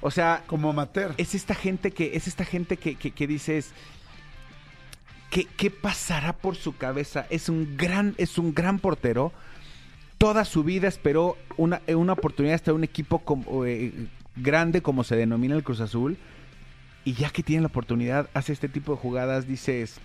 [0.00, 1.14] O sea, Como amateur.
[1.18, 3.72] es esta gente que es esta gente que, que, que dices
[5.30, 9.32] ¿qué, qué pasará por su cabeza es un gran es un gran portero.
[10.18, 13.92] Toda su vida esperó una, una oportunidad en un equipo como, eh,
[14.36, 16.18] grande como se denomina el Cruz Azul.
[17.04, 19.98] Y ya que tiene la oportunidad hace este tipo de jugadas dices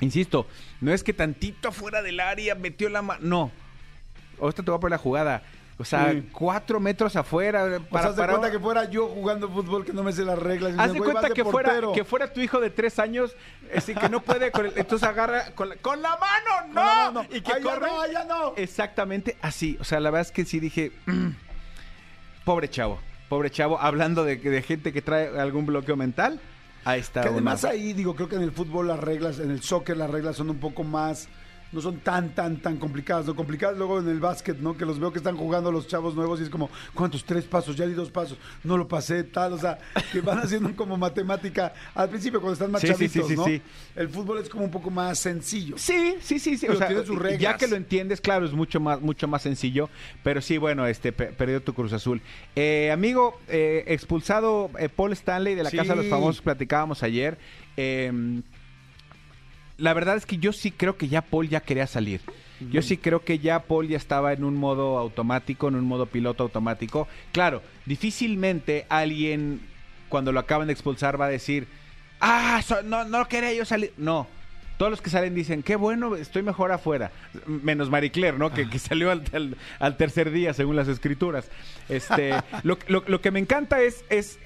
[0.00, 0.46] insisto
[0.80, 3.50] no es que tantito fuera del área metió la mano no.
[4.40, 5.42] Ahorita te voy a poner la jugada
[5.76, 6.28] o sea, Sí.
[6.32, 7.64] cuatro metros afuera.
[7.64, 7.78] o sea,
[8.10, 10.74] haz de cuenta que fuera yo jugando fútbol que no me sé las reglas.
[10.78, 11.92] Haz de "Güey, cuenta de que fuera, portero".
[11.92, 13.34] que fuera tu hijo de tres años,
[13.76, 17.40] así que no puede, con el- entonces agarra con la, con la mano, no, y
[17.40, 17.86] que Ay, ya corre.
[17.88, 18.52] no, ya no.
[18.56, 21.30] Exactamente así, o sea, la verdad es que sí dije, "Mm,
[22.44, 26.40] pobre chavo, pobre chavo, hablando de, de gente que trae algún bloqueo mental,
[26.84, 27.22] ahí está.
[27.22, 30.10] Que además ahí, digo, creo que en el fútbol las reglas, en el soccer las
[30.10, 31.28] reglas son un poco más,
[31.74, 33.26] no son tan, tan, tan complicadas.
[33.26, 34.76] Lo complicadas luego en el básquet, ¿no?
[34.76, 37.24] Que los veo que están jugando los chavos nuevos y es como, ¿cuántos?
[37.24, 39.52] Tres pasos, ya di dos pasos, no lo pasé, tal.
[39.54, 39.78] O sea,
[40.12, 43.36] que van haciendo como matemática al principio cuando están más Sí, sí, sí, chavitos, sí,
[43.36, 43.44] ¿no?
[43.44, 43.62] sí.
[43.96, 45.76] El fútbol es como un poco más sencillo.
[45.76, 46.66] Sí, sí, sí, sí.
[46.66, 47.40] Pero O sea, tiene sus reglas.
[47.40, 49.90] ya que lo entiendes, claro, es mucho más, mucho más sencillo.
[50.22, 52.22] Pero sí, bueno, este pe- perdió tu Cruz Azul.
[52.56, 55.70] Eh, amigo, eh, expulsado eh, Paul Stanley de la.
[55.70, 57.36] Casa de los Famosos, platicábamos ayer.
[57.76, 58.40] Eh,
[59.78, 62.20] la verdad es que yo sí creo que ya Paul ya quería salir.
[62.70, 66.06] Yo sí creo que ya Paul ya estaba en un modo automático, en un modo
[66.06, 67.08] piloto automático.
[67.32, 69.60] Claro, difícilmente alguien
[70.08, 71.66] cuando lo acaban de expulsar va a decir,
[72.20, 73.92] ah, so- no, no quería yo salir.
[73.96, 74.28] No,
[74.78, 77.10] todos los que salen dicen, qué bueno, estoy mejor afuera.
[77.46, 78.52] Menos Marie Claire, ¿no?
[78.52, 81.50] Que, que salió al, al- al tercer día, según las escrituras.
[81.88, 84.38] Este, lo, lo- lo que me encanta es, es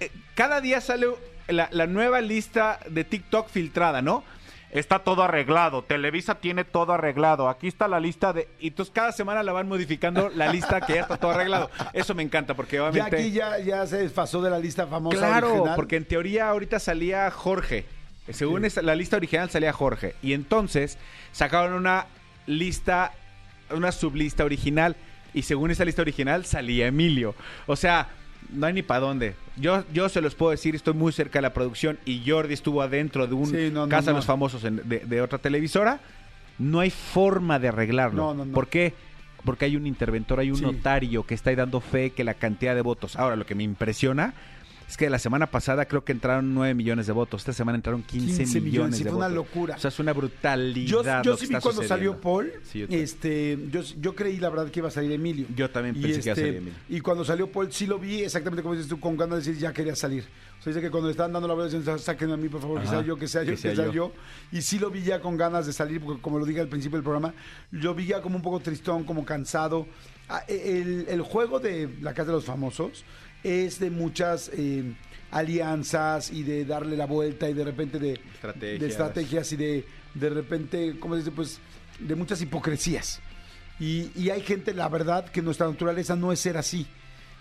[0.00, 1.06] eh, cada día sale
[1.48, 4.24] la, la nueva lista de TikTok filtrada, ¿no?
[4.80, 8.48] Está todo arreglado, Televisa tiene todo arreglado, aquí está la lista de...
[8.60, 11.70] Y entonces cada semana la van modificando la lista que ya está todo arreglado.
[11.92, 13.16] Eso me encanta porque Ya obviamente...
[13.16, 15.76] aquí ya, ya se desfasó de la lista famosa Claro, original.
[15.76, 17.86] porque en teoría ahorita salía Jorge.
[18.30, 20.14] Según esta- la lista original salía Jorge.
[20.22, 20.98] Y entonces
[21.32, 22.06] sacaron una
[22.46, 23.12] lista,
[23.70, 24.96] una sublista original.
[25.32, 27.34] Y según esa lista original salía Emilio.
[27.66, 28.08] O sea,
[28.52, 29.34] no hay ni para dónde.
[29.56, 32.82] Yo, yo se los puedo decir, estoy muy cerca de la producción y Jordi estuvo
[32.82, 34.18] adentro de un Sí, no, no, Casa de no.
[34.18, 36.00] los Famosos en- de, de otra televisora.
[36.58, 38.22] No hay forma de arreglarlo.
[38.22, 38.52] No, no, no.
[38.52, 38.94] ¿Por qué?
[39.44, 40.64] Porque hay un interventor, hay un Sí.
[40.64, 43.16] notario que está ahí dando fe que la cantidad de votos.
[43.16, 44.34] Ahora, lo que me impresiona
[44.88, 47.40] es que la semana pasada creo que entraron 9 millones de votos.
[47.42, 49.34] Esta semana entraron 15, 15 millones, millones, de fue una votos.
[49.46, 49.74] locura.
[49.76, 50.86] O sea, es una brutalidad.
[50.88, 52.12] Yo, yo lo sí que vi está cuando sucediendo.
[52.12, 55.46] salió Paul, Sí, yo este, yo, yo creí la verdad que iba a salir Emilio.
[55.56, 56.74] Yo también pensé que iba a este, salir Emilio.
[56.88, 59.60] Y cuando salió Paul, sí lo vi exactamente como dices tú, con ganas de decir
[59.60, 60.24] ya quería salir.
[60.58, 62.80] O sea, dice que cuando le estaban dando la decían, sáquenme a mí, por favor,
[62.80, 63.92] que Ajá, sea yo, que sea yo, que que sea yo.
[63.92, 64.12] yo.
[64.52, 66.96] Y sí lo vi ya con ganas de salir, porque como lo dije al principio
[66.96, 67.34] del programa,
[67.72, 69.86] lo vi ya como un poco tristón, como cansado.
[70.28, 73.04] Ah, El, el juego de la Casa de los Famosos
[73.46, 74.82] es de muchas eh,
[75.30, 78.80] alianzas y de darle la vuelta y de repente de Estrategias.
[78.80, 81.30] de estrategias y de, de repente, ¿cómo se dice?
[81.32, 81.58] Pues
[82.00, 83.20] de muchas hipocresías.
[83.78, 86.86] Y, y hay gente, la verdad, que nuestra naturaleza no es ser así.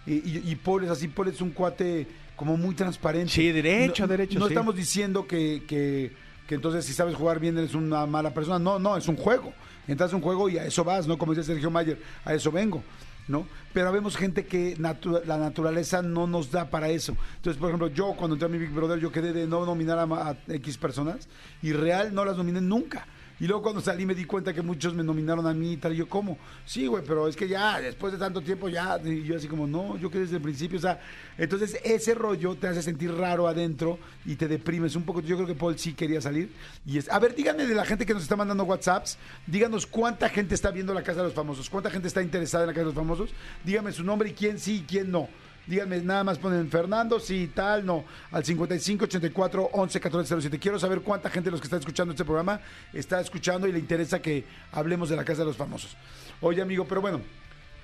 [0.06, 3.32] Y, y, y Paul es así, Paul es un cuate como muy transparente.
[3.32, 4.54] Sí, derecho, No- derecho, No sí.
[4.54, 6.12] estamos diciendo que, que,
[6.48, 8.60] que entonces si sabes jugar bien eres una mala persona.
[8.60, 9.54] No, no, es un juego.
[9.88, 11.18] Entras a un juego y a eso vas, ¿no?
[11.18, 12.84] Como dice Sergio Mayer, a eso vengo.
[13.27, 13.47] ¿No?
[13.73, 17.15] Pero vemos gente que natu- la naturaleza no nos da para eso.
[17.38, 19.99] Entonces, por ejemplo, yo cuando entré a mi Big Brother, yo quedé de no nominar
[19.99, 21.27] a, a X personas
[21.61, 23.05] y real no las nominé nunca.
[23.39, 25.93] Y luego cuando salí me di cuenta que muchos me nominaron a mí y tal.
[25.93, 26.38] Y yo, ¿cómo?
[26.65, 29.00] Sí, güey, pero es que ya, después de tanto tiempo, ya.
[29.04, 30.78] Y yo así como, no, yo quedé desde el principio.
[30.78, 31.02] O sea,
[31.38, 35.21] entonces ese rollo te hace sentir raro adentro y te deprimes un poco.
[35.21, 36.50] Yo creo que Paul sí quería salir.
[36.86, 40.30] Y es, a ver, díganme de la gente que nos está mandando WhatsApps, díganos cuánta
[40.30, 42.82] gente está viendo la Casa de los Famosos, cuánta gente está interesada en la Casa
[42.82, 43.32] de los Famosos.
[43.63, 45.28] Díganme su nombre y quién sí y quién no.
[45.67, 48.06] Díganme, nada más ponen Fernando, sí, tal, no.
[48.32, 50.60] Al 55 84 11 14 07.
[50.60, 52.60] Quiero saber cuánta gente de los que está escuchando este programa
[52.93, 55.97] está escuchando y le interesa que hablemos de la Casa de los Famosos.
[56.41, 57.21] Oye, amigo, pero bueno,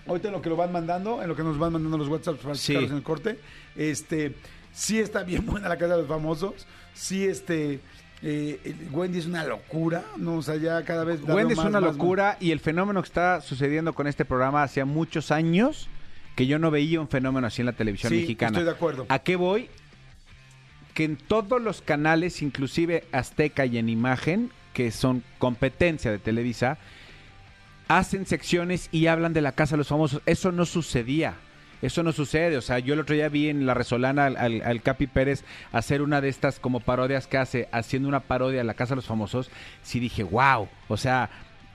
[0.07, 2.39] ahorita en lo que lo van mandando, en lo que nos van mandando los WhatsApps
[2.43, 2.75] para Sí.
[2.75, 3.39] en el corte,
[3.75, 4.35] este,
[4.71, 6.67] sí está bien buena la Casa de los Famosos.
[6.93, 7.79] Sí, este.
[8.21, 10.35] eh, Wendy es una locura, ¿no?
[10.35, 11.19] O sea, ya cada vez.
[11.23, 14.61] Wendy es más, una más, locura y el fenómeno que está sucediendo con este programa
[14.61, 15.89] hacía muchos años
[16.35, 18.51] que yo no veía un fenómeno así en la televisión Sí, mexicana.
[18.57, 19.05] estoy de acuerdo.
[19.09, 19.69] ¿A qué voy?
[20.93, 26.77] Que en todos los canales, inclusive Azteca y en Imagen, que son competencia de Televisa,
[27.87, 30.21] hacen secciones y hablan de la Casa de los Famosos.
[30.25, 31.35] Eso no sucedía.
[31.81, 32.57] Eso no sucede.
[32.57, 35.43] O sea, yo el otro día vi en La Resolana al, al- al Capi Pérez
[35.71, 38.97] hacer una de estas como parodias que hace, haciendo una parodia de la Casa de
[38.97, 39.49] los Famosos.
[39.81, 40.69] Sí dije, wow.
[40.87, 41.29] O sea,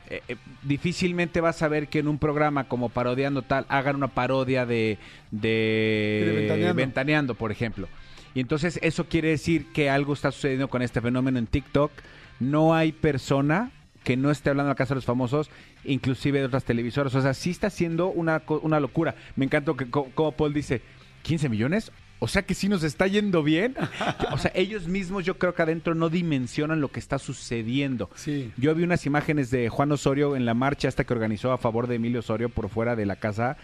[0.09, 4.09] eh, eh, difícilmente vas a ver que en un programa como parodiando tal hagan una
[4.09, 4.99] parodia de,
[5.31, 6.75] de, De Ventaneando.
[6.75, 7.88] Ventaneando, por ejemplo.
[8.35, 11.90] Y entonces eso quiere decir que algo está sucediendo con este fenómeno en TikTok.
[12.38, 13.71] No hay persona
[14.05, 15.51] que no esté hablando de la Casa de los Famosos,
[15.85, 17.14] inclusive de otras televisoras.
[17.14, 19.14] O sea, sí está siendo una, una locura.
[19.37, 20.83] Me encantó que co- como Paul dice,
[21.25, 21.90] ¿15 millones?
[22.18, 23.74] O sea que sí nos está yendo bien.
[24.33, 28.11] O sea, ellos mismos yo creo que adentro no dimensionan lo que está sucediendo.
[28.16, 28.52] Sí.
[28.57, 31.87] Yo vi unas imágenes de Juan Osorio en la marcha esta que organizó a favor
[31.87, 33.57] de Emilio Osorio por fuera de la casa.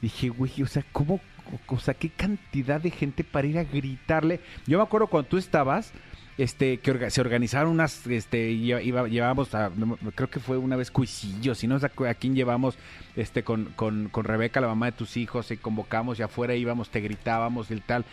[0.00, 1.20] Dije, güey, o sea, ¿cómo?
[1.66, 4.40] O sea, qué cantidad de gente para ir a gritarle.
[4.66, 5.92] Yo me acuerdo cuando tú estabas,
[6.38, 9.70] este, que orga- se organizaron unas, este, iba, llevábamos a,
[10.14, 12.76] creo que fue una vez Cuisillos, y no sé a, a quién llevamos,
[13.16, 16.90] este, con, con, con Rebeca, la mamá de tus hijos, y convocamos y afuera íbamos,
[16.90, 18.04] te gritábamos y el tal.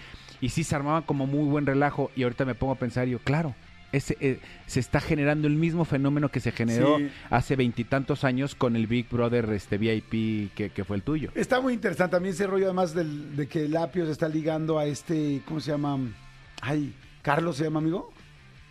[0.41, 3.19] Y sí se armaban como muy buen relajo, y ahorita me pongo a pensar, yo,
[3.19, 3.55] claro,
[3.91, 7.10] ese, eh, se está generando el mismo fenómeno que se generó Sí.
[7.32, 11.32] hace veintitantos años con el Big Brother este VIP que, que fue el tuyo.
[11.34, 14.86] Está muy interesante también ese rollo, además del- de que Lapio se está ligando a
[14.86, 15.97] este, ¿cómo se llama?
[16.62, 16.93] Ay,
[17.29, 18.11] Carlos se llama, amigo.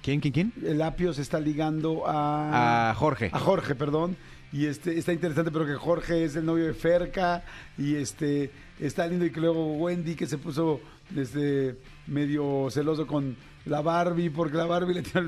[0.03, 0.53] ¿Quién, quién, quién?
[0.65, 2.91] El Apio se está ligando a...
[2.91, 3.31] A Jorge.
[3.33, 4.17] A Jorge, perdón.
[4.53, 7.45] Y este está interesante, pero que Jorge es el novio de Ferca.
[7.77, 10.81] Y este está lindo y que luego Wendy que se puso
[11.17, 11.77] este
[12.09, 15.23] medio celoso con la Barbie, porque la Barbie le tiró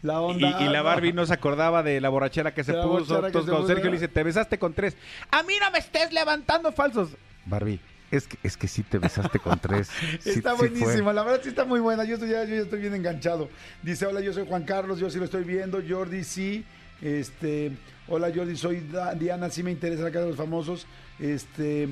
[0.00, 0.62] la onda.
[0.62, 3.20] y la Barbie no se acordaba de la borrachera que se la puso.
[3.20, 3.66] que Entonces, se.
[3.66, 4.96] Sergio le dice, te besaste con tres.
[5.30, 7.10] A mí no me estés levantando falsos.
[7.44, 7.78] Barbie,
[8.10, 9.88] es que, es que sí te besaste con tres.
[10.20, 12.04] Sí- Está sí buenísima, la verdad sí está muy buena.
[12.04, 13.48] Yo estoy, ya, yo ya estoy bien enganchado.
[13.82, 15.80] Dice, hola, yo soy Juan Carlos, yo sí lo estoy viendo.
[15.88, 16.64] Jordi, sí.
[17.02, 17.72] Este,
[18.08, 18.82] hola Jordi, soy
[19.18, 20.86] Diana, sí me interesa la casa de los famosos.
[21.18, 21.88] Este,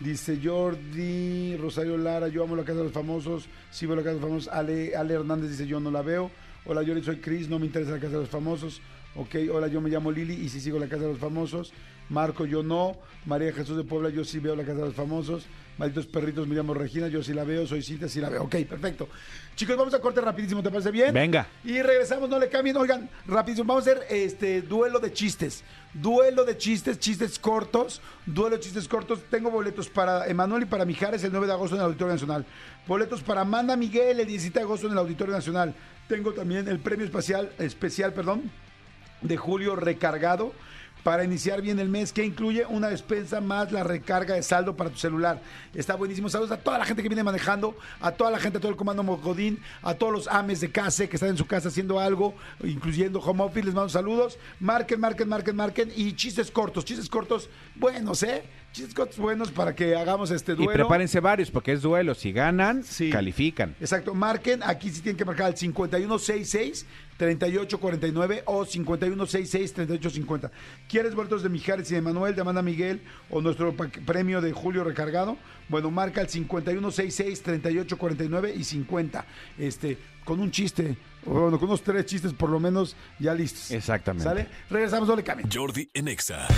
[0.00, 3.46] dice Jordi, Rosario Lara, yo amo la casa de los famosos.
[3.70, 4.52] Sí veo la casa de los famosos.
[4.52, 6.30] Ale, Ale Hernández dice, yo no la veo.
[6.64, 8.80] Hola, yo soy Chris, no me interesa la casa de los famosos.
[9.16, 11.72] Ok, hola, yo me llamo Lili y sí sigo la casa de los famosos.
[12.08, 12.96] Marco, yo no.
[13.24, 15.46] María Jesús de Puebla, yo sí veo la casa de los famosos.
[15.78, 17.66] Malditos perritos, me llamo Regina, yo sí la veo.
[17.66, 18.44] Soy Cintia, sí la veo.
[18.44, 19.08] Ok, perfecto.
[19.56, 21.12] Chicos, vamos a corte rapidísimo, ¿te parece bien?
[21.12, 21.46] Venga.
[21.64, 22.76] Y regresamos, no le cambien.
[22.76, 25.64] Oigan, rapidísimo, vamos a hacer este duelo de chistes.
[25.92, 28.00] Duelo de chistes, chistes cortos.
[28.26, 29.20] Duelo de chistes cortos.
[29.30, 32.46] Tengo boletos para Emanuel y para Mijares el 9 de agosto en el Auditorio Nacional.
[32.86, 35.74] Boletos para Amanda Miguel el 17 de agosto en el Auditorio Nacional.
[36.06, 38.50] Tengo también el premio especial, especial, perdón,
[39.22, 40.52] de julio recargado
[41.06, 44.90] para iniciar bien el mes, que incluye una despensa más la recarga de saldo para
[44.90, 45.40] tu celular.
[45.72, 46.28] Está buenísimo.
[46.28, 48.76] Saludos a toda la gente que viene manejando, a toda la gente, a todo el
[48.76, 52.34] comando Mocodín, a todos los ames de casa que están en su casa haciendo algo,
[52.64, 53.66] incluyendo home office.
[53.66, 54.36] Les mando saludos.
[54.58, 55.92] Marquen, marquen, marquen, marquen.
[55.94, 58.42] Y chistes cortos, chistes cortos buenos, ¿eh?
[58.72, 60.72] Chistes cortos buenos para que hagamos este duelo.
[60.72, 62.16] Y prepárense varios, porque es duelo.
[62.16, 63.10] Si ganan, sí.
[63.10, 63.76] califican.
[63.78, 64.12] Exacto.
[64.12, 66.84] Marquen, aquí sí tienen que marcar al 5166
[67.16, 70.50] 3849 o 5166 3850.
[70.88, 73.00] ¿Quieres boletos de Mijares y de Manuel, de Amanda Miguel
[73.30, 75.36] o nuestro premio de Julio recargado?
[75.68, 79.24] Bueno, marca el 5166 3849 y 50.
[79.58, 83.70] Este, con un chiste, bueno, con unos tres chistes por lo menos ya listos.
[83.70, 84.24] Exactamente.
[84.24, 84.48] ¿Sale?
[84.70, 85.48] Regresamos, no le cambien.
[85.50, 86.48] Jordi Enexa.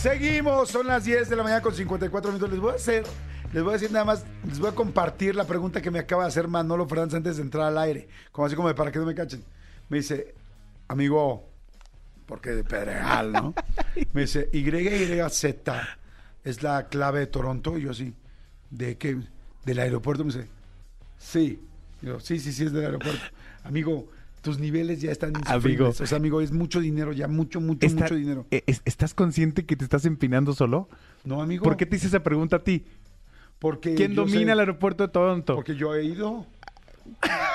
[0.00, 2.50] Seguimos, son las 10 de la mañana con 54 minutos.
[2.50, 3.04] Les voy a hacer
[3.52, 6.22] les voy a decir nada más, les voy a compartir la pregunta que me acaba
[6.24, 8.08] de hacer Manolo Fernández antes de entrar al aire.
[8.32, 9.42] Como así como de para que no me cachen.
[9.88, 10.34] Me dice,
[10.88, 11.48] amigo,
[12.26, 13.54] porque de Pedregal, ¿no?
[14.12, 15.44] Me dice, YYZ
[16.44, 17.76] es la clave de Toronto.
[17.76, 18.14] Y yo así,
[18.70, 19.18] ¿de qué?
[19.64, 20.24] ¿Del aeropuerto?
[20.24, 20.46] Me dice,
[21.18, 21.60] sí.
[22.02, 23.20] Yo, sí, sí, sí, es del aeropuerto.
[23.64, 24.08] Amigo,
[24.42, 25.32] tus niveles ya están.
[25.46, 25.88] Amigo.
[25.88, 28.46] O sea, amigo, es mucho dinero ya, mucho, mucho, Está- mucho dinero.
[28.50, 30.88] es- ¿Estás consciente que te estás empinando solo?
[31.24, 31.64] No, amigo.
[31.64, 32.86] ¿Por qué te hice esa pregunta a ti?
[33.60, 35.54] Porque ¿Quién domina sé- el aeropuerto de Toronto?
[35.54, 36.46] Porque yo he ido.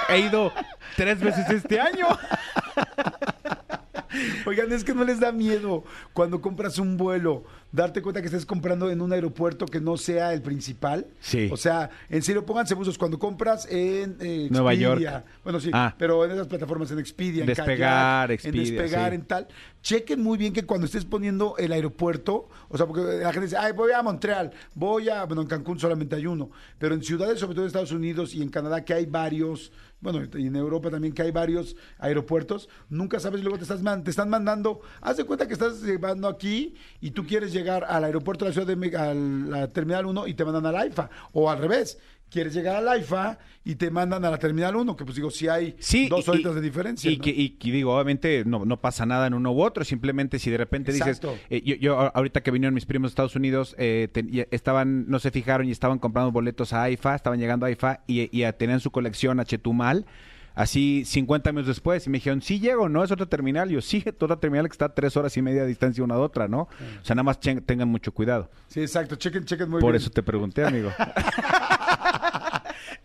[0.10, 0.52] He ido
[0.96, 2.08] tres veces este año.
[4.46, 8.46] Oigan, es que no les da miedo cuando compras un vuelo, darte cuenta que estás
[8.46, 11.08] comprando en un aeropuerto que no sea el principal.
[11.20, 11.50] Sí.
[11.52, 12.98] O sea, en serio, pónganse buzos.
[12.98, 15.26] Cuando compras en eh, Nueva Expedia, York.
[15.44, 15.94] Bueno, sí, Ah.
[15.98, 19.16] pero en esas plataformas, en Expedia, en Despegar, Kayak, Expedia, en Despegar, sí.
[19.16, 19.48] en tal,
[19.82, 23.58] chequen muy bien que cuando estés poniendo el aeropuerto, o sea, porque la gente dice,
[23.58, 27.40] ay, voy a Montreal, voy a, bueno, en Cancún solamente hay uno, pero en ciudades,
[27.40, 29.72] sobre todo en Estados Unidos y en Canadá, que hay varios,
[30.12, 34.10] bueno, y en Europa también, que hay varios aeropuertos, nunca sabes, luego te, estás te
[34.10, 38.46] están mandando, haz de cuenta que estás llevando aquí y tú quieres llegar al aeropuerto
[38.46, 41.50] de la Ciudad de México, a la Terminal 1 y te mandan al AIFA, o
[41.50, 41.98] al revés.
[42.36, 45.48] Quieres llegar al AIFA y te mandan a la Terminal 1, que pues digo, si
[45.48, 47.10] hay Sí, dos y- horitas de diferencia.
[47.10, 47.24] Y, ¿no?
[47.24, 50.58] que, y digo, obviamente no, no pasa nada en uno u otro, simplemente si de
[50.58, 51.30] repente Exacto.
[51.32, 55.08] dices, eh, yo, yo ahorita que vinieron mis primos de Estados Unidos, eh, ten- estaban,
[55.10, 58.52] no se fijaron y estaban comprando boletos a AIFA, estaban llegando a AIFA y, a-
[58.52, 60.06] tenían su colección a Chetumal.
[60.58, 63.04] Así 50 años después, y me dijeron, sí llego, ¿no?
[63.04, 63.70] Es otra terminal.
[63.70, 66.16] Y yo, sí, otra terminal que está a tres horas y media de distancia una
[66.16, 66.62] de otra, ¿no?
[66.62, 66.70] O
[67.04, 68.50] sea, nada más tengan mucho cuidado.
[68.70, 69.18] Sí, exacto.
[69.18, 70.02] Chequen, chequen muy Por bien.
[70.02, 70.92] eso te pregunté, amigo.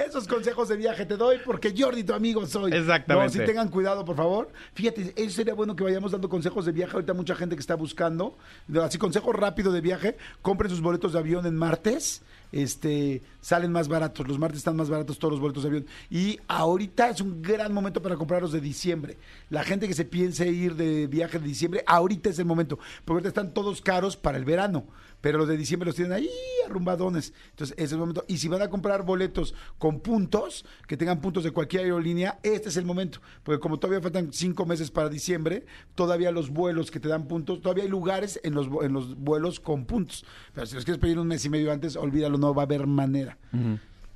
[0.07, 2.73] Esos consejos de viaje te doy porque Jordi, tu amigo, soy.
[2.73, 3.39] Exactamente.
[3.39, 4.51] No, sí tengan cuidado, por favor.
[4.73, 6.95] Fíjate, eso sería bueno que vayamos dando consejos de viaje.
[6.95, 8.39] Ahorita mucha gente que está buscando.
[8.83, 10.17] Así, consejos rápido de viaje.
[10.41, 12.23] Compren sus boletos de avión en martes.
[12.51, 14.27] Este, salen más baratos.
[14.27, 15.87] Los martes están más baratos todos los boletos de avión.
[16.09, 19.19] Y ahorita es un gran momento para comprarlos de diciembre.
[19.51, 22.79] La gente que se piense ir de viaje de diciembre, ahorita es el momento.
[23.05, 24.87] Porque ahorita están todos caros para el verano.
[25.21, 26.31] Pero los de diciembre los tienen ahí
[26.67, 27.33] arrumbadones.
[27.51, 28.25] Entonces, ese es el momento.
[28.29, 32.69] Y si van a comprar boletos con puntos, que tengan puntos de cualquier aerolínea, este
[32.69, 33.21] es el momento.
[33.43, 37.61] Porque como todavía faltan cinco meses para diciembre, todavía los vuelos que te dan puntos,
[37.61, 40.25] todavía hay lugares en los, en los vuelos con puntos.
[40.55, 42.87] Pero si los quieres pedir un mes y medio antes, olvídalo, no va a haber
[42.87, 43.37] manera.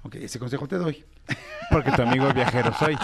[0.03, 1.05] Ok, ese consejo te doy.
[1.71, 2.97] Porque tu amigo viajero soy.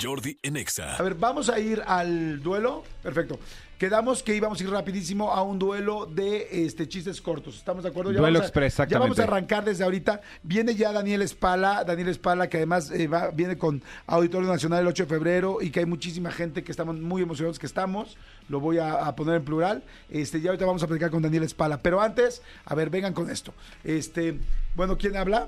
[0.00, 0.96] Jordi en Exa.
[0.96, 2.82] A ver, vamos a ir al duelo.
[3.02, 3.38] Perfecto.
[3.84, 7.56] Quedamos que íbamos a ir rapidísimo a un duelo de este chistes cortos.
[7.56, 8.12] ¿Estamos de acuerdo?
[8.12, 9.22] Duelo vamos a- express, Ya vamos a exactamente.
[9.22, 10.22] arrancar desde ahorita.
[10.42, 14.86] Viene ya Daniel Espala, Daniel Espala, que además eh, va- viene con Auditorio Nacional el
[14.86, 18.16] 8 de febrero y que hay muchísima gente que estamos muy emocionados que estamos.
[18.48, 19.82] Lo voy a, a poner en plural.
[20.08, 21.76] Este, ya ahorita vamos a platicar con Daniel Espala.
[21.82, 23.52] Pero antes, a ver, vengan con esto.
[23.84, 24.40] Este,
[24.76, 25.46] bueno, ¿quién habla?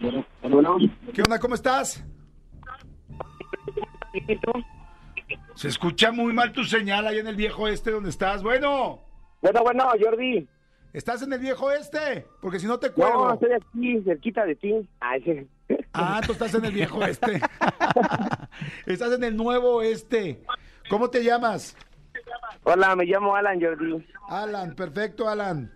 [0.00, 0.26] Bueno,
[1.14, 1.38] ¿Qué onda?
[1.38, 2.02] ¿Cómo estás?
[5.58, 8.44] Se escucha muy mal tu señal ahí en el viejo este donde estás.
[8.44, 9.00] Bueno,
[9.42, 10.48] bueno, bueno, Jordi.
[10.92, 12.24] ¿estás en el viejo este?
[12.40, 13.32] Porque si no te No, cuelgo.
[13.34, 14.88] estoy aquí, cerquita de ti.
[15.00, 15.76] Ay, sí.
[15.92, 17.40] Ah, tú estás en el viejo este.
[18.86, 20.44] estás en el nuevo este.
[20.88, 21.76] ¿Cómo te llamas?
[22.62, 24.06] Hola, me llamo Alan, Jordi.
[24.28, 25.72] Alan, perfecto, Alan.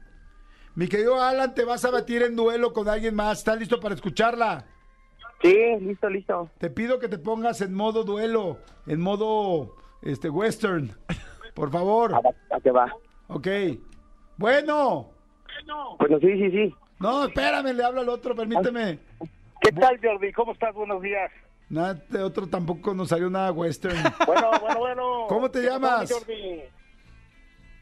[0.76, 3.38] Mi querido Alan, te vas a batir en duelo con alguien más.
[3.38, 4.64] ¿Estás listo para escucharla?
[5.42, 6.50] Sí, listo, listo.
[6.58, 10.90] Te pido que te pongas en modo duelo, en modo este western.
[11.54, 12.14] Por favor.
[12.14, 12.92] A, a que va.
[13.28, 13.48] Ok.
[14.38, 15.10] Bueno.
[15.98, 16.74] Bueno, sí, sí, sí.
[16.98, 18.98] No, espérame, le hablo al otro, permíteme.
[19.60, 20.32] ¿Qué tal, Jordi?
[20.32, 20.74] ¿Cómo estás?
[20.74, 21.30] Buenos días.
[21.68, 23.96] Nada, de otro tampoco nos salió nada western.
[24.26, 25.26] Bueno, bueno, bueno.
[25.28, 26.12] ¿Cómo te ¿Qué tal, llamas?
[26.12, 26.62] Jordi?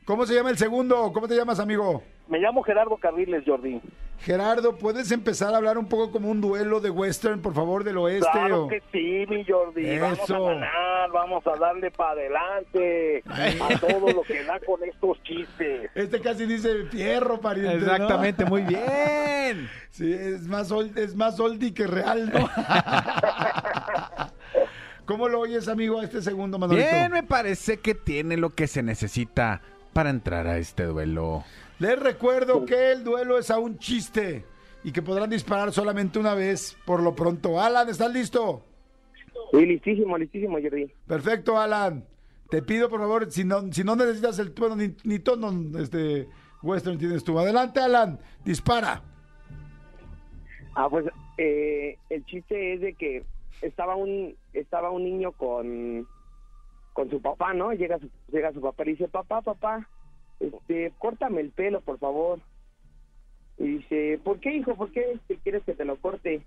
[0.05, 1.13] ¿Cómo se llama el segundo?
[1.13, 2.03] ¿Cómo te llamas, amigo?
[2.29, 3.81] Me llamo Gerardo Carriles, Jordi.
[4.21, 7.97] Gerardo, ¿puedes empezar a hablar un poco como un duelo de western, por favor, del
[7.99, 8.29] oeste?
[8.31, 9.99] Claro o- que sí, mi Jordi.
[9.99, 15.23] Vamos a ganar, vamos a darle para adelante a todo lo que da con estos
[15.23, 15.91] chistes.
[15.95, 17.79] Este casi dice fierro, pariente.
[17.79, 17.93] ¿no?
[17.93, 19.69] Exactamente, muy bien.
[19.91, 22.49] Sí, es más, old- es más oldie que real, ¿no?
[25.07, 26.87] ¿Cómo lo oyes, amigo, a este segundo, Manolito?
[26.89, 29.61] Bien, me parece que tiene lo que se necesita
[29.93, 31.45] para entrar a este duelo.
[31.79, 34.45] Les recuerdo que el duelo es a un chiste
[34.85, 37.61] y que podrán disparar solamente una vez por lo pronto.
[37.61, 38.65] Alan, ¿estás listo?
[39.53, 40.93] Sí, listísimo, listísimo, Jordi.
[41.07, 42.05] Perfecto, Alan.
[42.51, 46.29] Te pido, por favor, si no, si no necesitas el tono, ni, ni tono este,
[46.63, 47.39] western tienes tú.
[47.39, 49.03] Adelante, Alan, dispara.
[50.75, 51.07] Ah, pues
[51.39, 53.25] eh, el chiste es de que
[53.63, 56.07] estaba un estaba un niño con
[56.93, 57.73] con su papá, ¿no?
[57.73, 59.89] Llega su, llega su papá y dice, papá, papá,
[60.41, 62.41] este, córtame el pelo, por favor.
[63.59, 64.75] Y dice, ¿por qué, hijo?
[64.75, 66.43] ¿Por qué quieres que te lo corte?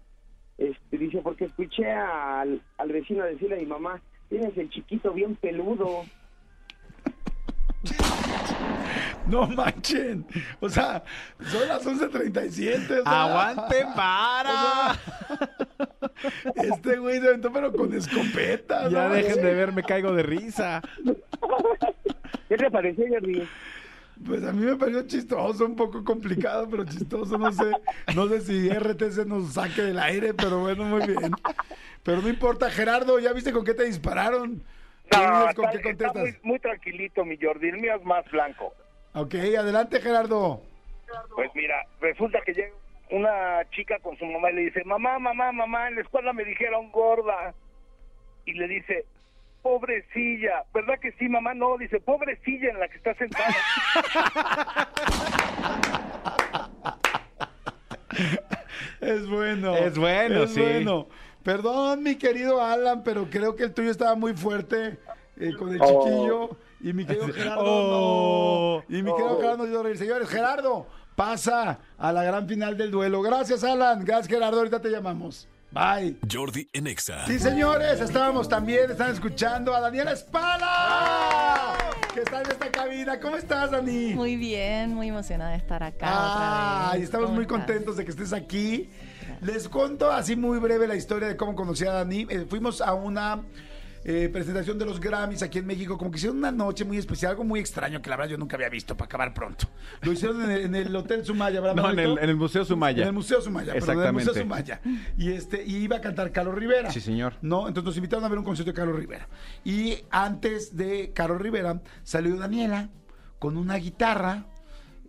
[0.57, 5.35] Este, dice, porque escuché al, al vecino decirle a mi mamá, tienes el chiquito bien
[5.35, 6.03] peludo.
[9.27, 10.25] No manchen.
[10.59, 11.03] O sea,
[11.49, 12.99] son las 11.37.
[12.99, 14.99] o sea, ¡Aguante, para!
[16.55, 18.89] Este güey se aventó, pero con escopeta.
[18.89, 19.13] Ya ¿no?
[19.13, 20.81] dejen de ver, me caigo de risa.
[22.49, 23.47] ¿Qué te pareció, Jordi?
[24.25, 27.37] Pues a mí me pareció chistoso, un poco complicado, pero chistoso.
[27.37, 27.71] No sé,
[28.15, 31.31] no sé si RTC nos saque del aire, pero bueno, muy bien.
[32.03, 34.61] Pero no importa, Gerardo, ¿ya viste con qué te dispararon?
[35.09, 36.21] ¿Qué No, dices, ¿Con está, qué está contestas?
[36.21, 37.69] muy, muy tranquilito, mi Jordi.
[37.69, 38.73] El mío es más blanco.
[39.13, 40.61] Ok, adelante, Gerardo.
[41.35, 42.73] Pues mira, resulta que llega
[43.11, 46.43] una chica con su mamá y le dice, mamá, mamá, mamá, en la escuela me
[46.43, 47.53] dijeron gorda.
[48.45, 49.05] Y le dice,
[49.61, 51.53] pobrecilla, ¿verdad que sí, mamá?
[51.53, 53.53] No, dice, pobrecilla en la que está sentada.
[59.01, 59.75] Es bueno.
[59.75, 60.61] Es bueno, es sí.
[60.61, 61.07] bueno.
[61.43, 64.97] Perdón, mi querido Alan, pero creo que el tuyo estaba muy fuerte
[65.39, 66.03] eh, con el Oh.
[66.05, 66.57] chiquillo.
[66.83, 68.83] Y mi querido Gerardo, Oh.
[68.89, 68.95] no.
[68.97, 69.97] Y mi querido Gerardo nos hizo reír.
[69.97, 73.21] Señores, Gerardo, pasa a la gran final del duelo.
[73.21, 74.03] Gracias, Alan.
[74.03, 74.57] Gracias, Gerardo.
[74.59, 75.47] Ahorita te llamamos.
[75.71, 76.17] Bye.
[76.31, 77.25] Jordi en Exa.
[77.25, 81.73] Sí, señores, estábamos también, están escuchando a Daniela Espala,
[82.13, 83.19] que está en esta cabina.
[83.19, 84.13] ¿Cómo estás, Dani?
[84.13, 86.05] Muy bien, muy emocionada de estar acá.
[86.07, 87.05] Ah, otra y vez.
[87.05, 87.57] estamos ¿Cómo muy estás?
[87.57, 88.89] contentos de que estés aquí.
[89.41, 92.27] Les cuento así muy breve la historia de cómo conocí a Dani.
[92.29, 93.41] Eh, fuimos a una
[94.05, 97.31] eh, presentación de los Grammys aquí en México, como que hicieron una noche muy especial,
[97.31, 99.67] algo muy extraño que la verdad yo nunca había visto para acabar pronto.
[100.01, 101.75] Lo hicieron en el, en el Hotel Sumaya, ¿verdad?
[101.75, 102.23] No, en el, Manolito?
[102.23, 103.01] en el Museo Sumaya.
[103.01, 104.33] En el Museo Sumaya, perdón, en el Museo.
[104.33, 104.81] Sumaya.
[105.17, 106.91] Y este, y iba a cantar Carlos Rivera.
[106.91, 107.35] Sí, señor.
[107.41, 109.27] No, entonces nos invitaron a ver un concierto de Carlos Rivera.
[109.63, 112.89] Y antes de Carlos Rivera salió Daniela
[113.39, 114.45] con una guitarra,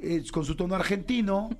[0.00, 1.50] eh, con su tono argentino.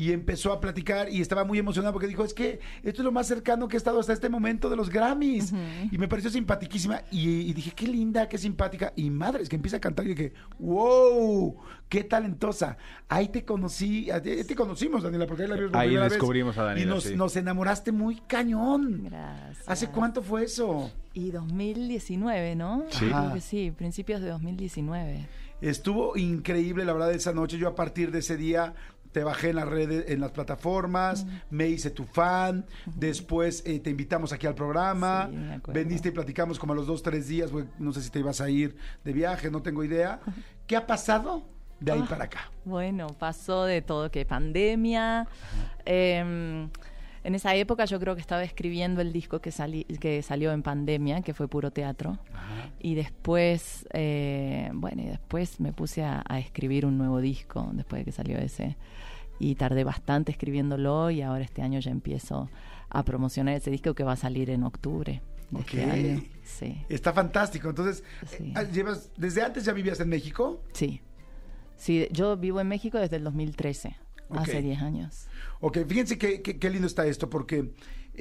[0.00, 3.12] Y empezó a platicar y estaba muy emocionada porque dijo, es que esto es lo
[3.12, 5.52] más cercano que he estado hasta este momento de los Grammys.
[5.92, 7.02] Y me pareció simpaticísima.
[7.10, 8.94] Y, y dije, qué linda, qué simpática.
[8.96, 11.54] Y madre, es que empieza a cantar y dije, wow,
[11.90, 12.78] qué talentosa.
[13.10, 16.12] Ahí te conocí, ahí te conocimos, Daniela, porque ahí la vimos por Ahí primera vez.
[16.14, 17.16] descubrimos a Daniela, Y nos, sí.
[17.16, 19.02] nos enamoraste muy cañón.
[19.04, 19.68] Gracias.
[19.68, 20.90] ¿Hace cuánto fue eso?
[21.12, 22.84] Y 2019, ¿no?
[22.88, 23.06] Sí.
[23.06, 25.26] Creo que sí, principios de 2019.
[25.60, 27.58] Estuvo increíble, la verdad, esa noche.
[27.58, 28.72] Yo a partir de ese día
[29.12, 33.90] te bajé en las redes, en las plataformas, me hice tu fan, después eh, te
[33.90, 37.92] invitamos aquí al programa, Sí, veniste y platicamos como a los dos, tres días, no
[37.92, 40.20] sé si te ibas a ir de viaje, no tengo idea.
[40.66, 41.42] ¿Qué ha pasado
[41.80, 42.08] de ahí Ah.
[42.08, 42.50] para acá?
[42.64, 45.26] Bueno, pasó de todo, que pandemia.
[45.86, 46.68] eh,
[47.24, 50.62] en esa época yo creo que estaba escribiendo el disco que, salí- que salió en
[50.62, 52.18] pandemia, que fue puro teatro.
[52.80, 58.00] Y después, eh, bueno, y después me puse a, a escribir un nuevo disco después
[58.00, 58.76] de que salió ese.
[59.38, 62.48] Y tardé bastante escribiéndolo y ahora este año ya empiezo
[62.90, 66.22] a promocionar ese disco que va a salir en octubre de este año.
[66.42, 67.68] Sí, Está fantástico.
[67.70, 68.52] Entonces, Sí.
[68.56, 70.62] eh, llevas, ¿desde antes ya vivías en México?
[70.72, 71.00] sí.
[71.76, 73.96] Sí, yo vivo en México desde el 2013.
[74.32, 74.62] Hace Ok.
[74.64, 75.26] 10 años.
[75.60, 77.70] Ok, fíjense qué, qué- qué lindo está esto, porque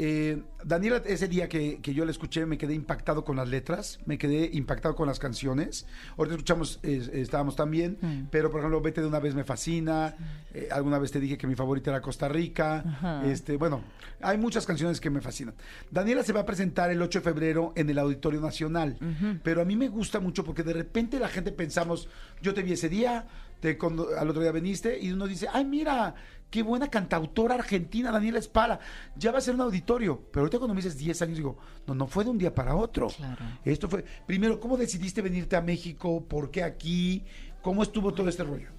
[0.01, 3.99] eh, Daniela, ese día que, que yo la escuché, me quedé impactado con las letras,
[4.05, 5.87] me quedé impactado con las canciones.
[6.15, 8.27] Ahorita escuchamos, eh, estábamos también, Mm.
[8.31, 10.15] pero por ejemplo, Vete de una vez me fascina.
[10.53, 12.79] eh, alguna vez te dije que mi favorita era Costa Rica.
[12.87, 13.25] Ajá.
[13.25, 13.81] Este, bueno,
[14.21, 15.53] hay muchas canciones que me fascinan.
[15.91, 18.97] Daniela se va a presentar el 8 de febrero en el Auditorio Nacional,
[19.43, 22.07] pero a mí me gusta mucho porque de repente la gente pensamos,
[22.41, 23.27] yo te vi ese día,
[23.59, 26.15] te con- al otro día viniste y uno dice, ay, mira,
[26.49, 28.79] qué buena cantautora argentina, Daniela Espala,
[29.15, 30.21] ya va a ser un auditorio.
[30.31, 31.57] Pero ahorita cuando me dices 10 años, digo,
[31.87, 33.07] no, no fue de un día para otro.
[33.07, 33.43] Claro.
[33.65, 36.23] Esto fue, primero, ¿cómo decidiste venirte a México?
[36.27, 37.23] ¿Por qué aquí?
[37.61, 38.69] ¿Cómo estuvo todo este rollo?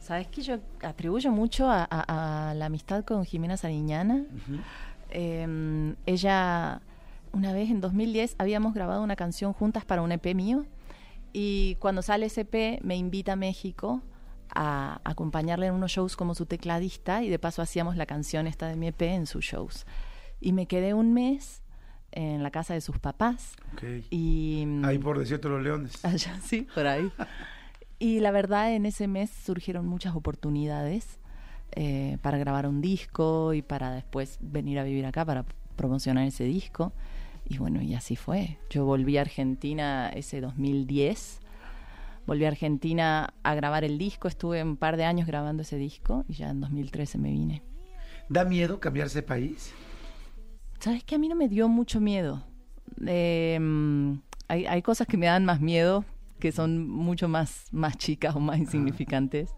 [0.00, 4.24] Sabes que yo atribuyo mucho a, a- a la amistad con Jimena Sariñana.
[5.10, 6.80] Eh, ella,
[7.32, 10.64] una vez en 2010, habíamos grabado una canción juntas para un EP mío.
[11.32, 14.00] Y cuando sale ese EP, me invita a México
[14.54, 17.22] a acompañarle en unos shows como su tecladista.
[17.22, 19.86] Y de paso hacíamos la canción esta de mi EP en sus shows.
[20.40, 21.62] Y me quedé un mes
[22.12, 23.56] en la casa de sus papás.
[24.10, 26.04] Y, mm, Ahí por Desierto de los Leones.
[26.04, 27.10] Allá, sí, por ahí.
[27.98, 31.18] Y la verdad, en ese mes surgieron muchas oportunidades
[31.72, 35.44] eh, para grabar un disco y para después venir a vivir acá para
[35.76, 36.92] promocionar ese disco.
[37.48, 38.58] Y bueno, y así fue.
[38.70, 41.39] Yo volví a Argentina ese 2010.
[42.26, 44.28] Volví a Argentina a grabar el disco.
[44.28, 47.62] Estuve un par de años grabando ese disco y ya en 2013 me vine.
[48.28, 49.72] ¿Da miedo cambiarse de país?
[50.78, 52.44] ¿Sabes que A mí no me dio mucho miedo.
[53.06, 54.14] Eh, mm,
[54.48, 56.04] hay, hay cosas que me dan más miedo,
[56.38, 59.54] que son mucho más, más chicas o más insignificantes.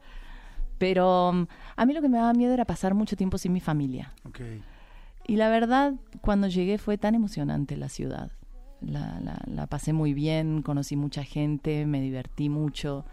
[0.78, 1.46] Pero mm,
[1.76, 4.14] a mí lo que me daba miedo era pasar mucho tiempo sin mi familia.
[5.24, 8.32] Y la verdad, cuando llegué fue tan emocionante la ciudad.
[8.86, 13.04] La, la- la pasé muy bien, conocí mucha gente, me divertí mucho.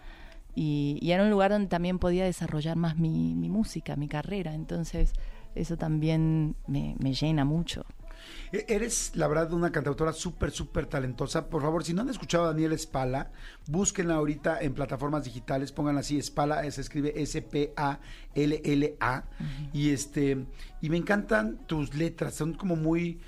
[0.56, 4.54] Y, y era un lugar donde también podía desarrollar más mi, mi música, mi carrera.
[4.56, 5.14] Entonces,
[5.56, 7.86] eso también me, me llena mucho.
[8.52, 11.48] E- Eres, la verdad, una cantautora súper, súper talentosa.
[11.50, 13.32] Por favor, si no han escuchado a Daniela Espala,
[13.68, 19.24] búsquenla ahorita en plataformas digitales, pongan así, Espala, se escribe S-P-A-L-L-A.
[19.74, 20.46] Y este,
[20.82, 23.20] y me encantan tus letras, son como muy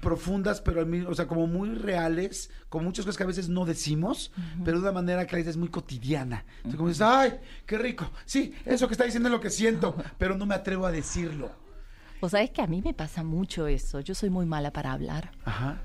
[0.00, 3.48] profundas, pero al mismo, o sea, como muy reales, con muchas cosas que a veces
[3.48, 4.32] no decimos,
[4.64, 6.44] pero de una manera que a veces es muy cotidiana.
[6.58, 7.34] Entonces, como dices, ay,
[7.66, 8.10] qué rico.
[8.24, 11.50] Sí, eso que está diciendo es lo que siento, pero no me atrevo a decirlo.
[12.20, 14.00] O sabes que a mí me pasa mucho eso.
[14.00, 15.32] Yo soy muy mala para hablar.
[15.44, 15.82] Ajá.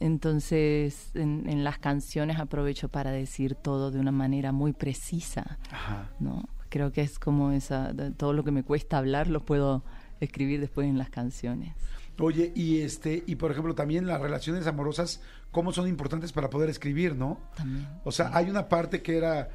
[0.00, 5.58] Entonces, en, en las canciones aprovecho para decir todo de una manera muy precisa.
[5.70, 6.10] Ajá.
[6.18, 6.48] ¿no?
[6.70, 9.84] Creo que es como esa, todo lo que me cuesta hablar lo puedo
[10.20, 11.74] escribir después en las canciones.
[12.20, 16.68] Oye, y este, y por ejemplo, también las relaciones amorosas, cómo son importantes para poder
[16.70, 17.40] escribir, ¿no?
[17.56, 17.88] También.
[18.04, 19.48] O sea, hay una parte que era,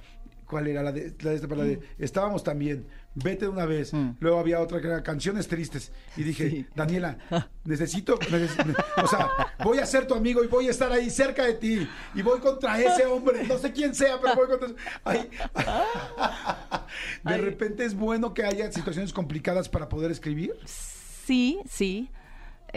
[0.47, 0.83] ¿cuál era?
[0.83, 3.93] La de, la de, la de estábamos también, vete de una vez.
[3.93, 4.11] Mm.
[4.19, 5.91] Luego había otra que era canciones tristes.
[6.17, 6.65] Y dije, Sí.
[6.75, 7.17] Daniela,
[7.63, 9.29] necesito, neces- ne- o sea,
[9.63, 11.87] voy a ser tu amigo y voy a estar ahí cerca de ti.
[12.13, 15.29] Y voy contra ese hombre, no sé quién sea, pero voy contra ese- Ay.
[17.23, 20.53] De repente es bueno que haya situaciones complicadas para poder escribir.
[20.65, 22.09] Sí, sí.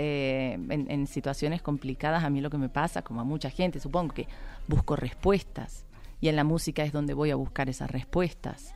[0.01, 3.81] Eh, en, en situaciones complicadas a mí lo que me pasa, como a mucha gente,
[3.81, 4.29] supongo que
[4.69, 5.87] busco respuestas.
[6.21, 8.75] Y en la música es donde voy a buscar esas respuestas.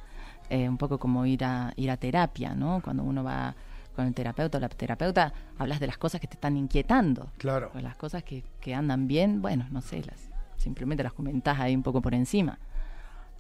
[0.51, 2.81] Eh, un poco como ir a, ir a terapia, ¿no?
[2.83, 3.55] Cuando uno va
[3.95, 7.31] con el terapeuta o la terapeuta, hablas de las cosas que te están inquietando.
[7.39, 7.71] Claro.
[7.75, 11.75] O las cosas que, que andan bien, bueno, no sé, las, simplemente las comentás ahí
[11.75, 12.59] un poco por encima.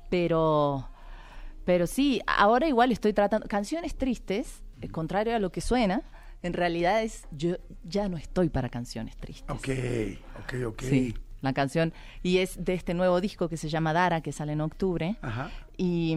[0.08, 0.88] Pero,
[1.64, 6.02] pero sí, ahora igual estoy tratando canciones tristes, eh, contrario a lo que suena,
[6.42, 9.48] en realidad es yo ya no estoy para canciones tristes.
[9.50, 9.68] Ok,
[10.42, 10.82] ok, ok.
[10.82, 14.52] Sí, la canción y es de este nuevo disco que se llama Dara que sale
[14.52, 15.50] en octubre Ajá.
[15.76, 16.16] y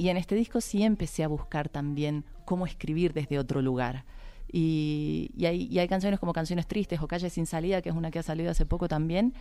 [0.00, 4.06] y en este disco sí empecé a buscar también cómo escribir desde otro lugar.
[4.50, 7.94] Y, y hay, y hay canciones como Canciones Tristes o Calle Sin Salida, que es
[7.94, 9.34] una que ha salido hace poco también,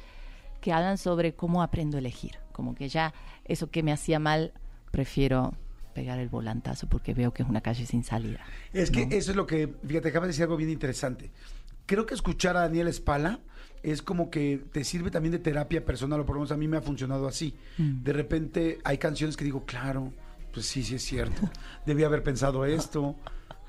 [0.60, 2.40] que hablan sobre cómo aprendo a elegir.
[2.52, 3.14] Como que ya
[3.46, 4.52] eso que me hacía mal,
[4.92, 5.54] prefiero
[6.00, 8.40] pegar el volantazo porque veo que es una calle sin salida.
[8.72, 9.14] Es que ¿no?
[9.14, 11.30] eso es lo que, fíjate, acabas de decir algo bien interesante.
[11.86, 13.42] Creo que escuchar a Daniel Espala
[13.84, 16.70] es como que te sirve también de terapia personal, o por lo menos a mí
[16.70, 17.54] me ha funcionado así.
[17.78, 18.02] Mm.
[18.02, 20.14] De repente hay canciones que digo, claro,
[20.54, 21.50] pues sí, sí es cierto.
[21.86, 23.18] Debí haber pensado esto.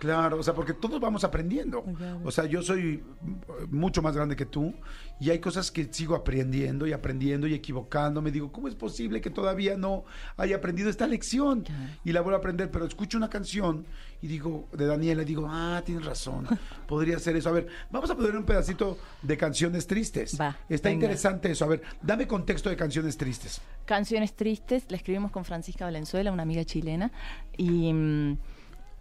[0.01, 1.85] Claro, o sea, porque todos vamos aprendiendo.
[2.25, 4.73] O sea, yo soy mm, mucho más grande que tú
[5.21, 8.31] y hay cosas que sigo aprendiendo y aprendiendo y equivocándome.
[8.31, 10.05] Digo, ¿cómo es posible que todavía no
[10.39, 11.67] haya aprendido esta lección?
[12.03, 13.85] Y la vuelvo a aprender, pero escucho una canción
[14.23, 16.47] y digo, de Daniela, y digo, ah, tienes razón,
[16.89, 17.51] podría ser eso.
[17.51, 20.41] A ver, vamos a poner un pedacito de canciones tristes.
[20.41, 21.05] Va, Está venga.
[21.05, 21.67] interesante eso.
[21.67, 23.61] A ver, dame contexto de canciones tristes.
[23.85, 27.11] Canciones Tristes, la escribimos con Francisca Valenzuela, una amiga chilena,
[27.57, 28.39] y, mm,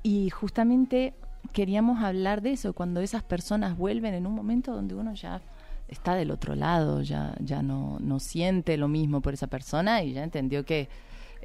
[0.03, 1.13] Y justamente
[1.53, 5.41] queríamos hablar de eso, cuando esas personas vuelven en un momento donde uno ya
[5.87, 10.13] está del otro lado, ya, ya no, no siente lo mismo por esa persona y
[10.13, 10.87] ya entendió que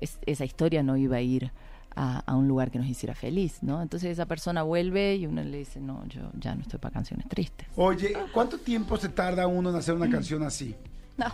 [0.01, 1.51] es- esa historia no iba a ir
[1.97, 3.81] a, a un lugar que nos hiciera feliz, ¿no?
[3.81, 7.27] Entonces esa persona vuelve y uno le dice, no, yo ya no estoy para canciones
[7.29, 7.67] tristes.
[7.77, 10.75] Oye, ¿cuánto tiempo se tarda uno en hacer una canción así?
[11.17, 11.27] No.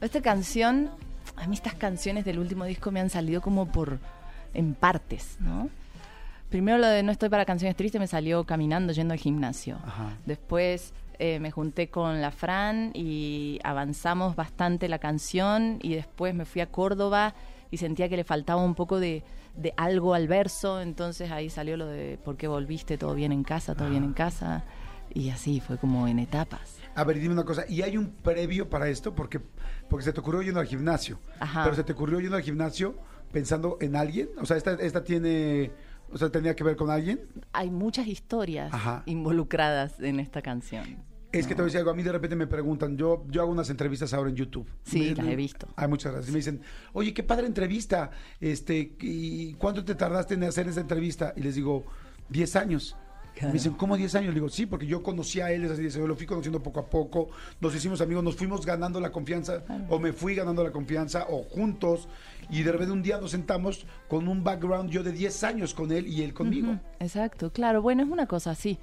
[0.00, 0.88] Esta canción,
[1.36, 3.98] a mí estas canciones del último disco me han salido como por
[4.54, 5.70] en partes, ¿no?
[6.48, 9.78] Primero lo de No estoy para canciones tristes me salió caminando yendo al gimnasio.
[9.86, 10.18] Ajá.
[10.26, 16.44] Después eh, me junté con la Fran y avanzamos bastante la canción y después me
[16.44, 17.34] fui a Córdoba
[17.70, 19.22] y sentía que le faltaba un poco de,
[19.56, 22.98] de algo al verso, entonces ahí salió lo de ¿por qué volviste?
[22.98, 23.74] ¿Todo bien en casa?
[23.74, 24.64] ¿Todo bien en casa?
[25.14, 26.78] Y así fue como en etapas.
[26.94, 29.14] A ver, dime una cosa, ¿y hay un previo para esto?
[29.14, 29.40] Porque,
[29.88, 31.18] porque se te ocurrió yendo al gimnasio.
[31.40, 31.64] Ajá.
[31.64, 32.94] Pero se te ocurrió yendo al gimnasio
[33.32, 34.28] pensando en alguien.
[34.40, 35.70] O sea, esta, esta tiene.
[36.12, 37.20] O sea, tenía que ver con alguien.
[37.52, 39.02] hay muchas historias Ajá.
[39.06, 40.98] involucradas en esta canción.
[41.32, 41.90] Es que te voy a decir algo.
[41.90, 44.68] A mí de repente me preguntan, yo, yo hago unas entrevistas ahora en YouTube.
[44.82, 45.66] Sí, Me- las he visto.
[45.76, 46.30] Hay muchas gracias.
[46.30, 46.60] Me dicen,
[46.92, 48.10] oye, qué padre entrevista.
[48.38, 51.32] Este, ¿y cuánto te tardaste en hacer esa entrevista?
[51.34, 51.84] Y les digo,
[52.28, 52.96] 10 años.
[53.34, 53.48] Claro.
[53.48, 54.28] Me dicen, ¿cómo 10 años?
[54.28, 56.80] Le digo, sí, porque yo conocí a él, es así, yo lo fui conociendo poco
[56.80, 57.30] a poco,
[57.60, 61.42] nos hicimos amigos, nos fuimos ganando la confianza, o me fui ganando la confianza, o
[61.42, 62.08] juntos,
[62.50, 65.92] y de repente un día nos sentamos con un background yo de 10 años con
[65.92, 66.78] él y él conmigo.
[67.00, 67.80] Exacto, claro.
[67.80, 68.78] Bueno, es una cosa así.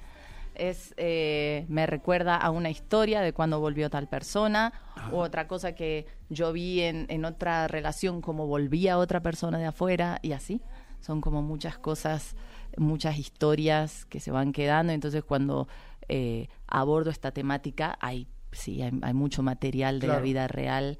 [0.56, 4.72] Es, eh, me recuerda a una historia de cuando volvió tal persona,
[5.12, 9.66] u otra cosa que yo vi en, en otra relación, como volvía otra persona de
[9.66, 10.60] afuera, y así.
[11.00, 12.36] Son como muchas cosas,
[12.76, 14.92] muchas historias que se van quedando.
[14.92, 15.68] Entonces, cuando
[16.08, 20.98] eh, abordo esta temática, hay, sí, hay, hay mucho material de la vida real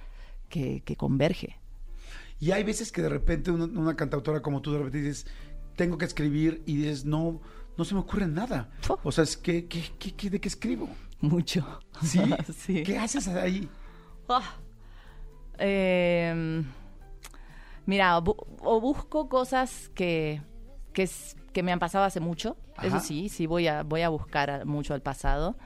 [0.48, 1.56] que, que converge.
[2.38, 5.26] Y hay veces que de repente una, una cantautora como tú de repente dices,
[5.76, 7.40] tengo que escribir y dices, no,
[7.76, 8.70] no se me ocurre nada.
[9.02, 10.88] O sea, es que, ¿qué, qué, qué- de qué escribo?
[11.20, 11.80] Mucho.
[12.02, 12.20] ¿Sí?
[12.56, 12.82] sí.
[12.82, 13.68] ¿Qué haces ahí?
[14.28, 14.54] Ah.
[15.58, 16.62] Eh,
[17.86, 20.40] mira, o, bu- o busco cosas que,
[20.92, 21.08] que,
[21.52, 22.56] que me han pasado hace mucho.
[22.76, 22.86] Ajá.
[22.86, 25.56] Eso sí, sí voy a, voy a buscar a- mucho al pasado.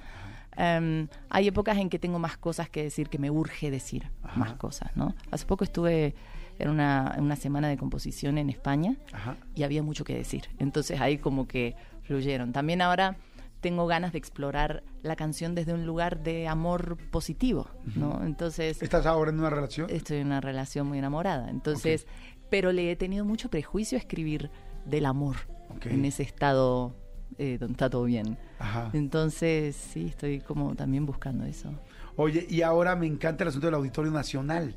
[0.56, 4.52] Em, hay épocas en que tengo más cosas que decir, que me urge decir más
[4.54, 5.14] cosas, ¿no?
[5.32, 6.14] Hace poco estuve
[6.60, 9.36] en una, una semana de composición en España Ajá.
[9.56, 10.44] y había mucho que decir.
[10.60, 12.52] Entonces ahí como que fluyeron.
[12.52, 13.16] También ahora
[13.60, 17.66] tengo ganas de explorar la canción desde un lugar de amor positivo,
[17.96, 18.22] ¿no?
[18.24, 19.90] Entonces ¿Estás ahora en una relación?
[19.90, 21.50] estoy en una relación muy enamorada.
[21.50, 22.06] Entonces,
[22.48, 24.50] pero le he tenido mucho prejuicio a escribir
[24.84, 25.36] del amor
[25.76, 25.86] Ok.
[25.86, 26.94] en ese estado
[27.38, 28.38] eh, donde está todo bien.
[28.58, 28.90] Ajá.
[28.92, 31.70] Entonces, sí, estoy como también buscando eso.
[32.16, 34.76] Oye, y ahora me encanta el asunto del Auditorio Nacional.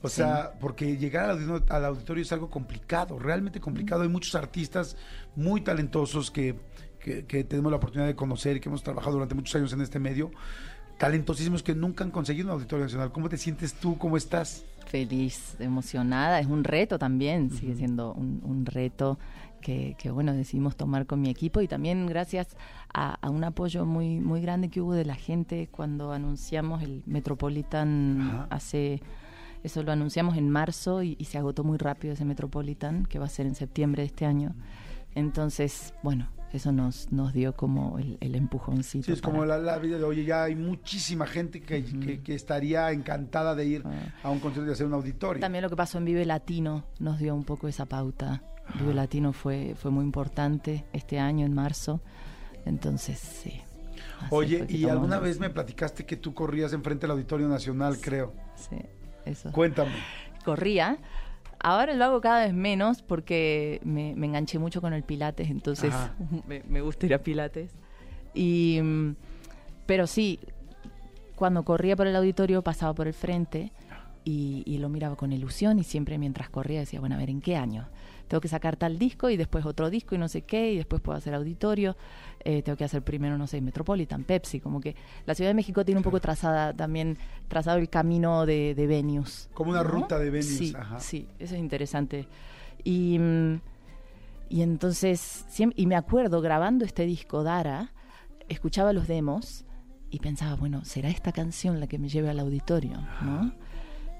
[0.00, 4.02] O sea, porque llegar al auditorio, al auditorio es algo complicado, realmente complicado.
[4.02, 4.96] Hay muchos artistas
[5.34, 6.54] muy talentosos que,
[7.00, 9.80] que- que tenemos la oportunidad de conocer y que hemos trabajado durante muchos años en
[9.80, 10.30] este medio.
[10.98, 13.10] Talentosísimos que nunca han conseguido un Auditorio Nacional.
[13.12, 13.98] ¿Cómo te sientes tú?
[13.98, 14.64] ¿Cómo estás?
[14.86, 16.40] Feliz, emocionada.
[16.40, 19.18] Es un reto también, sigue siendo un, un reto
[19.60, 22.56] que, que, bueno, decidimos tomar con mi equipo y también gracias
[22.92, 27.02] a, a un apoyo muy, muy grande que hubo de la gente cuando anunciamos el
[27.06, 28.46] Metropolitan Ajá.
[28.50, 29.02] hace...
[29.64, 33.26] Eso lo anunciamos en marzo y, y se agotó muy rápido ese Metropolitan, que va
[33.26, 34.54] a ser en septiembre de este año.
[35.16, 39.06] Entonces, bueno, eso nos, nos dio como el, el empujoncito.
[39.06, 42.20] Sí, es como para- la, la vida de oye, ya hay muchísima gente que, que-
[42.22, 43.84] que estaría encantada de ir
[44.22, 45.40] a un concierto y hacer un auditorio.
[45.40, 48.42] También lo que pasó en Vive Latino nos dio un poco esa pauta.
[48.74, 52.00] Vive Latino fue, fue muy importante este año, en marzo.
[52.64, 53.60] Entonces, sí.
[54.20, 58.32] Así Oye, y alguna vez me platicaste que tú corrías enfrente del Auditorio Nacional, creo.
[58.56, 58.76] Sí,
[59.24, 59.52] eso.
[59.52, 59.92] Cuéntame.
[60.44, 60.98] Corría.
[61.60, 65.92] Ahora lo hago cada vez menos porque me, me enganché mucho con el Pilates, entonces
[66.46, 67.72] me, me gusta ir a Pilates.
[68.34, 68.80] Y,
[69.86, 70.38] pero sí,
[71.34, 73.72] cuando corría por el auditorio pasaba por el frente
[74.24, 77.40] y, y lo miraba con ilusión y siempre mientras corría decía, bueno, a ver, ¿en
[77.40, 77.88] qué año?
[78.28, 81.00] Tengo que sacar tal disco y después otro disco y no sé qué y después
[81.02, 81.96] puedo hacer auditorio.
[82.44, 84.94] Eh, tengo que hacer primero, no sé, Metropolitan, Pepsi, como que
[85.26, 87.18] la Ciudad de México tiene un poco trazada también,
[87.48, 89.48] trazado el camino de, de venues.
[89.54, 91.00] Como una ruta de venues, Sí, ajá.
[91.00, 92.28] sí, eso es interesante.
[92.84, 93.60] Y, mm,
[94.50, 97.92] y entonces, y me acuerdo grabando este disco Dara,
[98.48, 99.64] escuchaba los demos
[100.10, 102.98] y pensaba, bueno, ¿será esta canción la que me lleve al auditorio?
[103.22, 103.52] ¿no?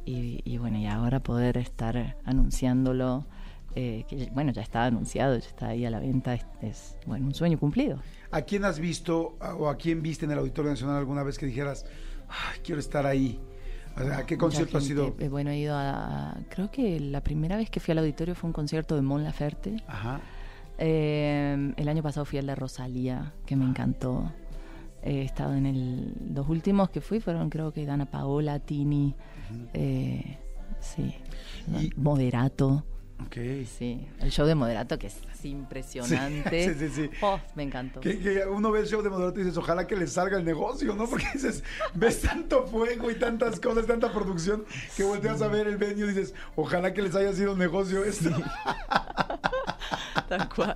[0.05, 3.27] Y, y bueno, y ahora poder estar anunciándolo,
[3.75, 7.27] eh, que bueno, ya está anunciado, ya está ahí a la venta, es, es, bueno,
[7.27, 8.01] un sueño cumplido.
[8.31, 11.39] ¿A quién has visto a- o a quién viste en el Auditorio Nacional alguna vez
[11.39, 11.87] que dijeras,
[12.29, 13.41] "Ay, quiero estar ahí?
[13.97, 14.95] O sea, ¿qué Mucha concierto ha gente.
[14.95, 15.17] sido?
[15.19, 16.37] Eh, bueno, he ido a.
[16.51, 19.83] Creo que la primera vez que fui al auditorio fue un concierto de Mon Laferte.
[19.89, 20.21] Ajá.
[20.79, 24.33] Eh, el año pasado fui al de Rosalía, que me encantó.
[25.03, 26.15] He estado en el.
[26.35, 29.15] Los últimos que fui fueron, creo que Dana Paola, Tini.
[29.75, 30.39] eh,
[30.81, 31.15] sí.
[31.81, 32.85] Y- Moderato.
[33.27, 33.37] Ok.
[33.79, 34.07] Sí.
[34.21, 36.75] El show de Moderato, que es así impresionante.
[36.79, 37.11] Sí, sí, sí.
[37.21, 38.01] Oh, me encantó.
[38.01, 40.45] Que, que uno ve el show de Moderato y dices, ojalá que les salga el
[40.45, 41.07] negocio, ¿no?
[41.09, 41.65] Porque dices,
[41.95, 44.65] ves tanto fuego y tantas cosas, tanta producción,
[44.97, 48.05] que volteas a ver el venue y dices, ojalá que les haya sido un negocio
[48.05, 48.31] esto.
[50.29, 50.75] Tal cual.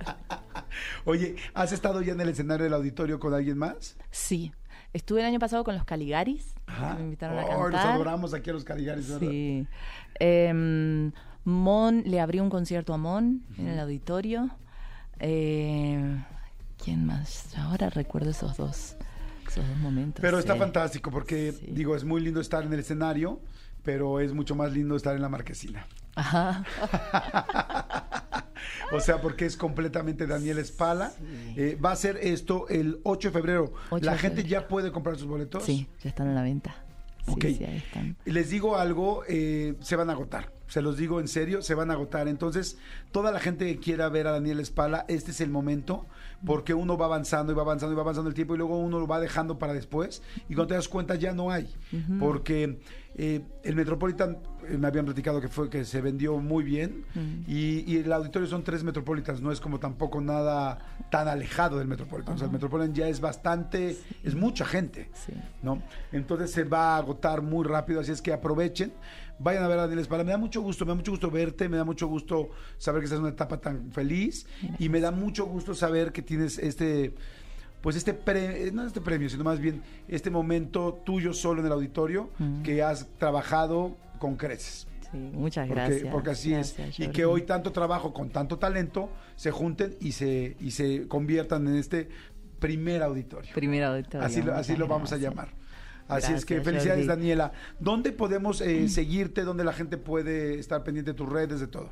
[1.05, 3.95] Oye, ¿has estado ya en el escenario del auditorio con alguien más?
[4.11, 4.51] Sí.
[4.93, 6.53] Estuve el año pasado con los Caligaris.
[6.65, 7.71] que Me invitaron a Oh, cantar.
[7.71, 9.27] los adoramos aquí a los Caligaris, ¿verdad?
[9.27, 9.67] Sí.
[10.19, 11.11] Em,
[11.45, 14.49] Mon le abrió un concierto a Mon en el auditorio.
[15.19, 16.23] Eh,
[16.83, 17.55] ¿Quién más?
[17.57, 18.95] Ahora recuerdo esos dos,
[19.47, 20.21] esos dos momentos.
[20.21, 20.59] Pero está sí.
[20.59, 21.67] fantástico porque, Sí.
[21.71, 23.39] digo, es muy lindo estar en el escenario,
[23.83, 25.85] pero es mucho más lindo estar en la marquesina.
[26.15, 26.63] Ajá.
[28.93, 31.11] O sea, porque es completamente Daniel Espala.
[31.57, 33.73] Eh, va a ser esto el 8 de febrero.
[33.89, 34.61] 8 ¿La de gente febrero.
[34.61, 35.63] ya puede comprar sus boletos?
[35.63, 36.75] Sí, ya están a la venta.
[37.25, 37.41] Sí, Ok.
[37.57, 38.15] sí, ahí están.
[38.25, 40.51] Les digo algo, eh, se van a agotar.
[40.73, 42.27] Se los digo en serio, se van a agotar.
[42.27, 42.79] Entonces,
[43.11, 46.07] toda la gente que quiera ver a Daniel Espala, este es el momento,
[46.43, 48.99] porque uno va avanzando y va avanzando y va avanzando el tiempo y luego uno
[48.99, 50.23] lo va dejando para después.
[50.49, 51.71] Y cuando te das cuenta ya no hay.
[52.19, 52.79] Porque
[53.13, 57.05] eh, el Metropolitan, eh, me habían platicado que fue que se vendió muy bien.
[57.47, 60.79] y, y el auditorio son tres Metropolitans, no es como tampoco nada
[61.11, 62.33] tan alejado del Metropolitan.
[62.33, 65.11] O sea, el Metropolitan ya es bastante, es mucha gente.
[65.13, 65.33] Sí.
[65.61, 65.83] ¿no?
[66.11, 68.91] Entonces se va a agotar muy rápido, así es que aprovechen.
[69.39, 70.23] Vayan a ver a Daniel Espala.
[70.23, 73.05] Me da mucho gusto, me da mucho gusto verte, me da mucho gusto saber que
[73.05, 74.45] estás en una etapa tan feliz
[74.79, 77.13] y me da mucho gusto saber que tienes este
[77.81, 81.73] pues este premio, no este premio, sino más bien este momento tuyo solo en el
[81.73, 82.29] auditorio
[82.63, 84.87] que has trabajado con creces.
[85.11, 86.11] Sí, muchas Porque, gracias.
[86.11, 86.99] porque así Gracias, es.
[86.99, 91.67] Y que hoy tanto trabajo con tanto talento se junten y se, y se conviertan
[91.67, 92.07] en este
[92.59, 93.51] primer auditorio.
[93.53, 94.25] Primer auditorio.
[94.25, 95.49] Así, lo, así muchas lo vamos a llamar.
[96.07, 97.21] Así es que felicidades, Jordi.
[97.21, 97.51] Daniela.
[97.79, 99.43] ¿Dónde podemos eh, seguirte?
[99.43, 101.89] ¿Dónde la gente puede estar pendiente de tus redes, de todo?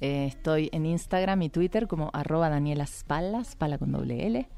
[0.00, 4.48] Eh, estoy en Instagram y Twitter como arroba Daniela Spala, Spala con doble L.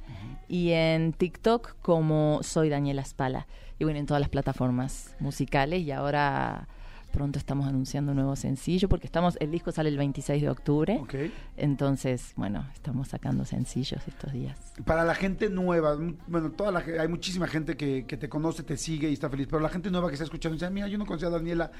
[0.49, 3.47] Y en TikTok como soy Daniela Spala.
[3.79, 5.83] Y bueno, en todas las plataformas musicales.
[5.83, 6.69] Y ahora
[7.17, 10.99] pronto estamos anunciando un nuevo sencillo porque estamos, el disco sale el 26 de octubre.
[11.01, 11.15] Ok.
[11.57, 14.59] Entonces, bueno, estamos sacando sencillos estos días.
[14.85, 15.97] Para la gente nueva,
[16.27, 19.47] bueno, toda la, hay muchísima gente que, que te conoce, te sigue y está feliz,
[19.49, 21.71] pero la gente nueva que está escuchando dice, mira, yo no conocía a Daniela,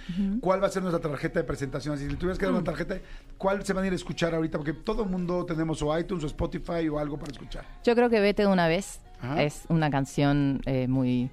[0.41, 1.99] ¿cuál va a ser nuestra tarjeta de presentación?
[1.99, 2.97] Si le tuvieras que dar una tarjeta,
[3.37, 4.57] ¿cuál se van a ir a escuchar ahorita?
[4.57, 7.65] Porque todo el mundo tenemos o iTunes o Spotify o algo para escuchar.
[7.85, 9.43] Yo creo que Vete de una vez Ajá.
[9.43, 11.31] es una canción eh, muy, mu-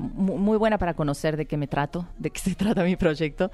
[0.00, 3.50] muy buena para conocer de qué me trato, de qué se trata mi proyecto.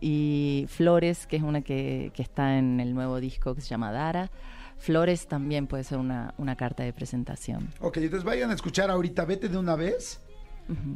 [0.00, 3.92] Y Flores, que es una que, que está en el nuevo disco que se llama
[3.92, 4.30] Dara.
[4.78, 7.68] Flores también puede ser una, una carta de presentación.
[7.80, 10.20] Ok, entonces vayan a escuchar ahorita, vete de una vez.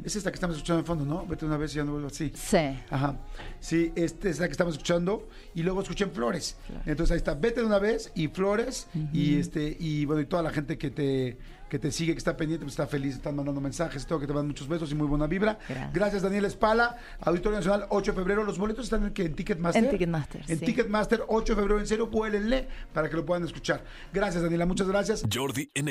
[0.04, 1.26] Es esta que estamos escuchando en fondo, ¿no?
[1.26, 2.32] Vete de una vez y ya no vuelvo así.
[2.34, 2.58] Sí.
[2.90, 3.16] Ajá.
[3.60, 6.56] Sí, esta es la que estamos escuchando y luego escuchen Flores.
[6.86, 10.42] Entonces ahí está, vete de una vez y Flores y este y bueno, y toda
[10.42, 11.38] la gente que te
[11.68, 14.32] que te sigue, que está pendiente, pues está feliz, están mandando mensajes, todo que te
[14.32, 15.58] mandan muchos besos y muy buena vibra.
[15.92, 16.22] Gracias.
[16.22, 18.44] Daniel Espala, Auditorio Nacional, 8 de febrero.
[18.44, 19.24] Los boletos están en, ¿qué?
[19.24, 19.84] en Ticketmaster.
[19.84, 20.64] En Ticketmaster, En sí.
[20.64, 23.84] Ticketmaster, 8 de febrero, en serio, vuélenle para que lo puedan escuchar.
[24.12, 25.24] Gracias, Daniela, muchas gracias.
[25.32, 25.88] Jordi en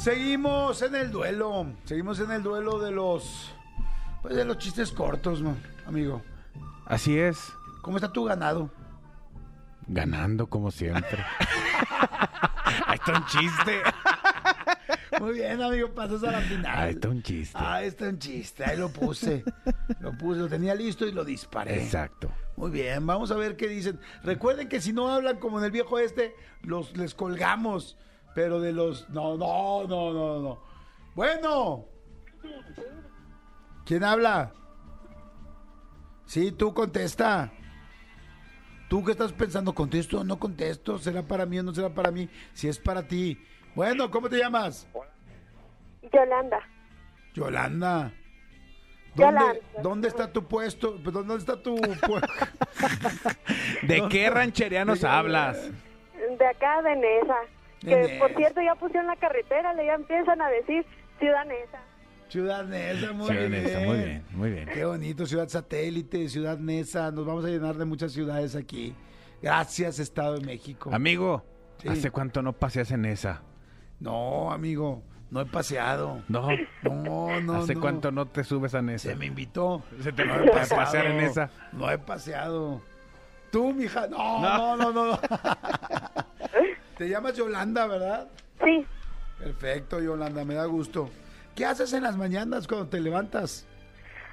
[0.00, 1.66] Seguimos en el duelo.
[1.84, 3.52] Seguimos en el duelo de los.
[4.22, 6.22] Pues de los chistes cortos, man, amigo.
[6.86, 7.52] Así es.
[7.82, 8.70] ¿Cómo está tu ganado?
[9.86, 11.22] Ganando como siempre.
[12.86, 13.82] Ahí está un chiste.
[15.20, 16.78] Muy bien, amigo, pasas a la final.
[16.78, 17.58] Ahí está un chiste.
[17.60, 18.64] Ah, está un chiste.
[18.64, 19.44] Ahí lo puse.
[20.00, 21.84] lo puse, lo tenía listo y lo disparé.
[21.84, 22.32] Exacto.
[22.56, 24.00] Muy bien, vamos a ver qué dicen.
[24.22, 27.98] Recuerden que si no hablan como en el viejo este, los les colgamos.
[28.34, 29.08] Pero de los.
[29.10, 30.62] No, no, no, no, no.
[31.14, 31.84] Bueno.
[33.84, 34.52] ¿Quién habla?
[36.26, 37.50] Sí, tú contesta.
[38.88, 39.74] ¿Tú qué estás pensando?
[39.74, 40.98] ¿Contesto o no contesto?
[40.98, 42.28] ¿Será para mí o no será para mí?
[42.52, 43.40] Si es para ti.
[43.74, 44.88] Bueno, ¿cómo te llamas?
[46.12, 46.60] Yolanda.
[47.34, 48.12] Yolanda.
[49.14, 49.82] ¿Dónde, Yolanda.
[49.82, 50.96] ¿Dónde está tu puesto?
[51.02, 52.28] Perdón, ¿Dónde está tu puesto?
[53.82, 55.70] ¿De qué ranchería nos hablas?
[56.38, 57.36] De acá, de Nesa.
[57.80, 58.18] Que Nesa.
[58.18, 60.84] por cierto ya pusieron la carretera, le ya empiezan a decir
[61.18, 61.78] Ciudad Nesa.
[62.28, 63.64] Ciudad Neza, muy Ciudad bien.
[63.64, 64.68] Neza, muy bien, muy bien.
[64.72, 67.10] Qué bonito, Ciudad Satélite, Ciudad Neza.
[67.10, 68.94] Nos vamos a llenar de muchas ciudades aquí.
[69.42, 70.90] Gracias, Estado de México.
[70.92, 71.44] Amigo,
[71.78, 71.88] Sí.
[71.88, 73.40] ¿hace cuánto no paseas en esa?
[74.00, 76.22] No, amigo, no he paseado.
[76.28, 76.48] No.
[76.82, 77.80] No, no, ¿Hace no.
[77.80, 79.08] cuánto no te subes a Nesa?
[79.08, 79.82] Se me invitó.
[80.02, 80.84] Se te No he paseado.
[80.84, 81.50] pasear en esa.
[81.72, 82.82] No he paseado.
[83.50, 84.06] Tú, mija.
[84.08, 85.04] No, no, no, no.
[85.12, 85.20] no.
[87.00, 88.28] Te llamas Yolanda, ¿verdad?
[88.62, 88.86] Sí,
[89.38, 91.08] Perfecto, Yolanda, me da gusto.
[91.56, 93.66] ¿Qué haces en las mañanas cuando te levantas?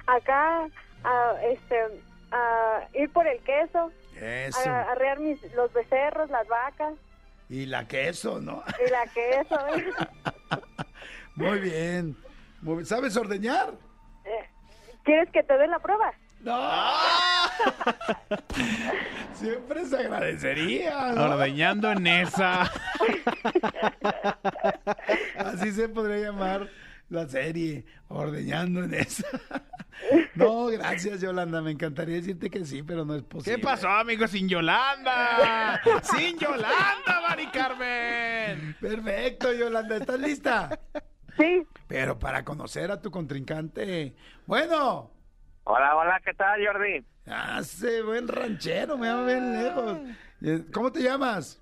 [0.06, 0.68] acá,
[1.02, 1.76] a, este,
[2.30, 3.90] a ir por el queso,
[4.20, 4.68] Eso.
[4.68, 6.92] a arrear mis, los becerros, las vacas
[7.48, 8.62] Y la queso, ¿no?
[8.86, 9.56] y la queso.
[11.36, 12.18] Muy bien.
[12.60, 12.86] Muy bien.
[12.86, 13.72] ¿Sabes ordeñar?
[14.26, 14.50] Eh,
[15.04, 16.12] ¿Quieres que te dé la prueba?
[16.40, 16.58] ¡No!
[19.34, 21.24] Siempre se agradecería, ¿no?
[21.24, 22.70] Ordeñando en esa.
[25.36, 26.68] Así se podría llamar
[27.08, 29.26] la serie, ordeñando en esa.
[30.34, 31.60] No, gracias, Yolanda.
[31.60, 33.56] Me encantaría decirte que sí, pero no es posible.
[33.56, 34.26] ¿Qué pasó, amigo?
[34.28, 35.80] Sin Yolanda.
[36.02, 38.76] Sin Yolanda, Mari Carmen.
[38.80, 39.96] Perfecto, Yolanda.
[39.96, 40.78] ¿Estás lista?
[41.36, 44.14] Sí, Pero para conocer a tu contrincante.
[44.46, 45.10] Bueno,
[45.70, 47.04] Hola, hola, ¿qué tal, Jordi?
[47.26, 49.98] hace buen ranchero, me llama bien lejos.
[50.40, 51.60] Eh, ¿Cómo te llamas?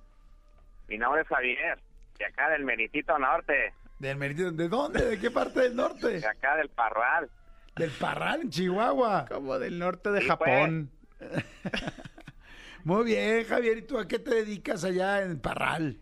[0.86, 1.76] Mi nombre es Javier,
[2.16, 4.52] de acá del Meritito Norte, Del Meridiano.
[4.52, 5.04] ¿De dónde?
[5.04, 6.20] ¿De qué parte del norte?
[6.20, 7.28] de acá del Parral.
[7.74, 9.26] Del Parral, en Chihuahua.
[9.28, 10.88] Como del norte de Sí, Japón.
[12.84, 13.78] Muy bien, Javier.
[13.78, 15.98] ¿Y tú a qué te dedicas allá en Parral?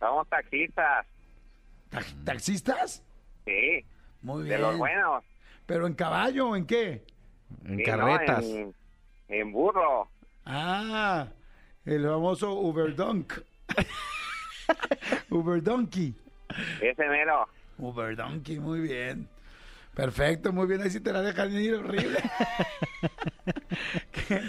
[0.00, 1.06] Somos taxistas,
[1.90, 3.02] ¿Ta- ¿Taxistas?
[3.44, 3.84] sí,
[4.22, 4.60] Muy de bien.
[4.62, 5.22] los buenos.
[5.66, 7.04] ¿Pero en caballo o en qué?
[7.66, 8.44] En Sí, carretas.
[8.44, 8.56] ¿no?
[8.56, 8.74] En,
[9.28, 10.08] en burro.
[10.44, 11.28] Ah,
[11.84, 13.34] el famoso Uberdunk.
[15.30, 16.14] Uberdonkey.
[16.80, 17.46] Ese mero.
[17.78, 19.28] Uberdonkey, muy bien.
[19.94, 20.82] Perfecto, muy bien.
[20.82, 22.18] Ahí sí te la dejan ir horrible.
[24.12, 24.40] ¿Qué,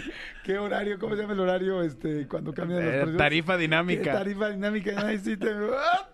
[0.44, 0.98] qué horario?
[0.98, 3.16] ¿Cómo se llama el horario este, cuando cambian los Eh, precios?
[3.16, 4.12] tarifa ¿Qué dinámica.
[4.12, 5.06] Tarifa dinámica.
[5.06, 5.48] Ahí sí te...
[5.76, 6.08] ¡Ah!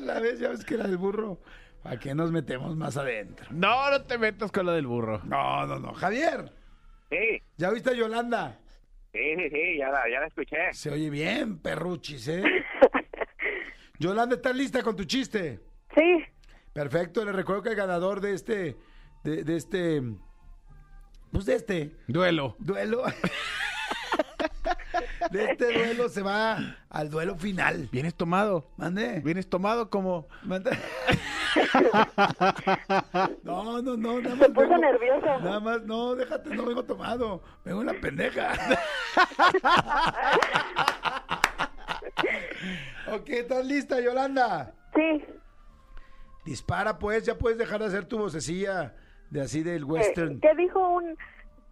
[0.00, 1.38] La ves, ya ves que la del burro.
[1.82, 3.46] ¿Para qué nos metemos más adentro?
[3.50, 5.20] No, no te metas con lo del burro.
[5.24, 5.94] No, no, no.
[5.94, 6.52] Javier,
[7.10, 8.58] Sí, ¿ya viste a Yolanda?
[9.12, 10.72] sí, sí, sí, ya la, ya la escuché.
[10.72, 12.42] Se oye bien, perruchis, ¿eh?
[13.98, 15.60] Yolanda, ¿estás lista con tu chiste?
[15.96, 16.24] sí,
[16.72, 18.76] Perfecto, le recuerdo que el ganador de este,
[19.24, 20.00] de, de este,
[21.32, 22.54] pues de este Duelo.
[22.60, 23.02] duelo,
[25.30, 27.88] de este duelo se va al duelo final.
[27.92, 28.66] ¿Vienes tomado?
[28.76, 29.20] Mande.
[29.20, 30.26] ¿Vienes tomado como...?
[30.42, 30.70] Mande.
[33.42, 34.48] No, no, no, nada se más.
[34.50, 35.26] puso vengo- nervioso.
[35.40, 37.42] Nada más, no, déjate, no vengo tomado.
[37.64, 38.52] Vengo una pendeja.
[43.12, 44.74] ok, ¿estás lista, Yolanda?
[44.94, 45.24] Sí.
[46.44, 48.94] Dispara, pues, ya puedes dejar de hacer tu vocecilla
[49.30, 50.40] de así del Eh, western.
[50.40, 51.16] ¿Qué dijo un...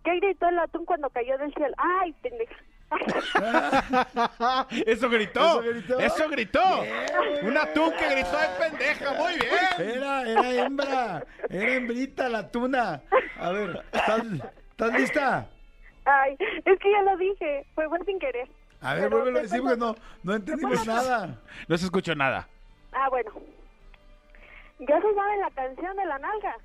[0.05, 1.75] ¿Qué gritó el atún cuando cayó del cielo?
[2.01, 2.55] ¡Ay, pendeja!
[4.87, 5.63] ¡Eso gritó!
[5.63, 5.99] ¿Eso gritó?
[5.99, 6.83] ¡Eso gritó!
[6.83, 7.47] Bien.
[7.47, 9.13] ¡Un atún que gritó de pendeja!
[9.15, 9.97] ¡Muy bien!
[9.97, 13.03] Era, era hembra, era hembrita la tuna.
[13.39, 14.23] A ver, ¿estás,
[14.71, 15.47] estás lista?
[16.05, 17.67] Ay, es que ya lo dije.
[17.75, 18.49] Fue buen sin querer.
[18.81, 21.39] A ver, Pero vuélvelo a decir porque no, no entendimos nada.
[21.67, 22.49] No se escuchó nada.
[22.93, 23.31] Ah, bueno.
[24.79, 26.57] ¿Ya se sabe la canción de la nalga?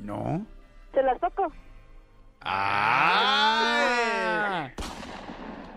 [0.00, 0.44] No.
[0.92, 1.50] Se las toco.
[2.42, 3.48] ¡Ah!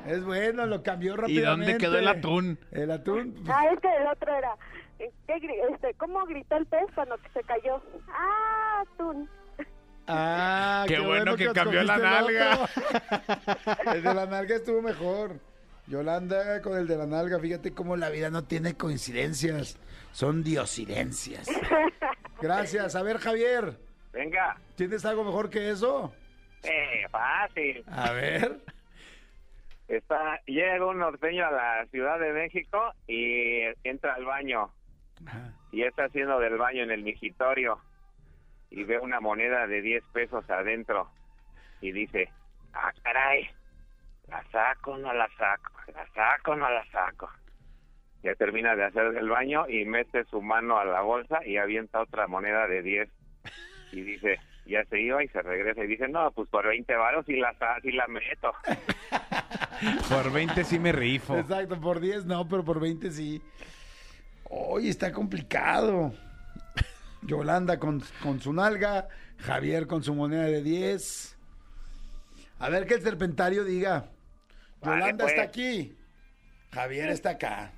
[0.07, 1.71] Es bueno, lo cambió ¿Y rápidamente.
[1.73, 2.59] dónde quedó el atún?
[2.71, 3.33] El atún.
[3.33, 4.55] pues, Ah, es que el otro era...
[4.99, 5.39] eh, ¿qué
[5.71, 7.81] este, ¿Cómo gritó el pez cuando se cayó?
[8.09, 9.29] ¡Ah, atún!
[10.07, 12.69] Ah, Qué bueno que cambió la nalga.
[13.93, 15.39] el de la nalga estuvo mejor.
[15.87, 19.77] Yolanda con el de la nalga, fíjate cómo la vida no tiene coincidencias,
[20.11, 21.47] son diosidencias.
[22.41, 22.95] Gracias.
[22.95, 23.77] A ver, Javier,
[24.13, 26.13] Venga, ¿tienes algo mejor que eso?
[26.63, 27.83] eh, fácil.
[27.87, 28.59] A ver.
[29.91, 34.71] Está, llega un norteño a la Ciudad de México y entra al baño
[35.73, 37.77] y está haciendo del baño en el migitorio
[38.69, 41.09] y ve una moneda de 10 pesos adentro
[41.81, 42.29] y dice,
[42.71, 43.49] ah, caray,
[44.29, 45.73] ¿la saco no la saco?
[45.93, 47.29] ¿La saco no la saco?
[48.23, 51.99] Ya termina de hacer el baño y mete su mano a la bolsa y avienta
[51.99, 53.09] otra moneda de 10
[53.91, 57.27] y dice, ya se iba y se regresa y dice, no, pues por 20 varos
[57.27, 58.53] y la, sí la meto.
[60.09, 61.37] Por 20 sí me rifo.
[61.37, 63.41] Exacto, por 10 no, pero por 20 sí.
[64.49, 66.13] Hoy está complicado.
[67.23, 69.07] Yolanda con, con su nalga,
[69.37, 71.37] Javier con su moneda de 10.
[72.59, 74.09] A ver que el serpentario diga.
[74.81, 75.33] Vale, Yolanda pues.
[75.33, 75.97] está aquí,
[76.71, 77.71] Javier está acá.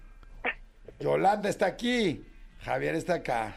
[1.00, 2.24] Yolanda está aquí,
[2.62, 3.56] Javier está acá.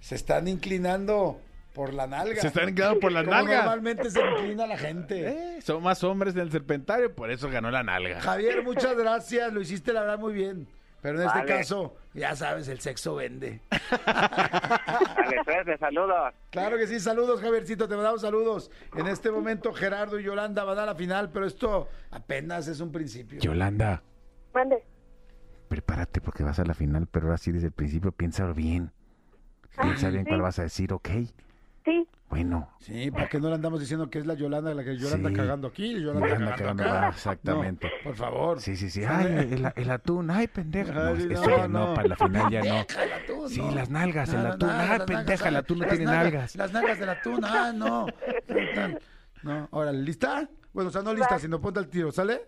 [0.00, 1.40] Se están inclinando
[1.74, 2.40] por la nalga.
[2.40, 3.64] Se están inclinando por las Como nalgas.
[3.64, 5.28] Normalmente se inclina la gente.
[5.28, 8.20] Eh, son más hombres del serpentario, por eso ganó la nalga.
[8.20, 9.52] Javier, muchas gracias.
[9.52, 10.68] Lo hiciste la verdad muy bien.
[11.02, 11.52] Pero en este Vale.
[11.58, 13.60] caso, ya sabes, el sexo vende.
[14.06, 16.32] Dale, pues, de saludos.
[16.48, 18.70] Claro que sí, saludos Javiercito, te mandamos saludos.
[18.96, 22.90] En este momento Gerardo y Yolanda van a la final, pero esto apenas es un
[22.90, 23.38] principio.
[23.38, 24.02] Yolanda,
[24.54, 24.82] Mande.
[25.68, 28.90] prepárate porque vas a la final, pero ahora sí desde el principio piénsalo bien.
[29.82, 31.08] Piensa bien cuál vas a decir, ¿ok?
[31.84, 32.06] Sí.
[32.30, 35.28] Bueno, Sí, para que no le andamos diciendo que es la Yolanda la que Yolanda
[35.28, 35.34] Sí.
[35.36, 37.06] cagando aquí y Yolanda Yolanda cagando, cagando, acá.
[37.06, 37.86] ah, exactamente.
[37.86, 38.60] No, por favor.
[38.60, 39.02] sí, sí, sí.
[39.04, 40.92] Ay, el, el atún, ay, pendeja.
[40.92, 42.86] No, Ay, eso no, ya no, para la final ya no.
[43.02, 43.70] El atún, Sí, no.
[43.74, 44.70] las nalgas, el atún.
[44.70, 46.56] Ay, pendeja, nalgas, el atún no tiene nalgas.
[46.56, 48.06] Las nalgas del atún, ah, no.
[49.42, 50.48] No, órale, ¿lista?
[50.72, 51.38] Bueno, o sea, no lista, Va.
[51.38, 52.40] sino ponte al tiro, ¿sale?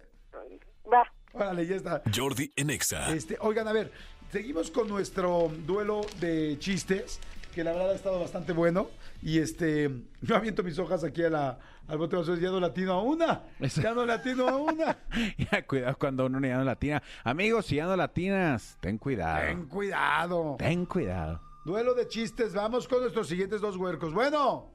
[0.93, 1.05] Va.
[1.33, 2.03] Órale, ya está.
[2.15, 3.15] Jordi en Exa.
[3.15, 3.93] Este, oigan, a ver,
[4.33, 7.21] seguimos con nuestro duelo de chistes,
[7.55, 8.89] que la verdad ha estado bastante bueno.
[9.27, 9.91] Y este,
[10.23, 11.59] yo aviento mis hojas aquí a la,
[11.89, 13.43] al bote de basura y ya no latino a una.
[13.59, 14.99] Ya no latino a una.
[15.51, 17.03] Ya, cuidado cuando uno ya no latina.
[17.25, 19.41] Amigos, si ya no latinas, ten cuidado.
[19.41, 20.57] Ten cuidado.
[20.61, 21.41] Ten cuidado.
[21.65, 24.15] Duelo de chistes, vamos con nuestros siguientes dos huercos.
[24.15, 24.71] Bueno.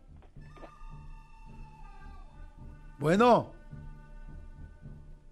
[2.99, 3.53] Bueno.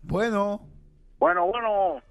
[0.01, 0.65] Bueno.
[1.19, 2.01] Bueno, bueno.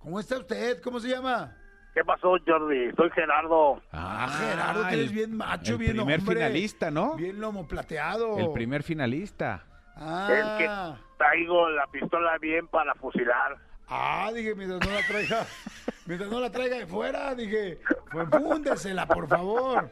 [0.00, 0.82] ¿Cómo está usted?
[0.82, 1.56] ¿Cómo se llama?
[1.98, 2.92] ¿Qué pasó, Jordi?
[2.94, 3.82] Soy Gerardo.
[3.90, 6.36] Ah, Gerardo, que eres bien macho, el bien primer hombre.
[6.36, 7.16] finalista, ¿no?
[7.16, 8.38] Bien lomo plateado.
[8.38, 9.64] El primer finalista.
[9.96, 10.28] Ah.
[10.30, 10.70] El que
[11.18, 13.56] traigo la pistola bien para fusilar.
[13.88, 15.44] Ah, dije, mientras no la traiga,
[16.06, 17.80] mientras no la traiga de fuera, dije,
[18.12, 19.90] pues púndesela, por favor.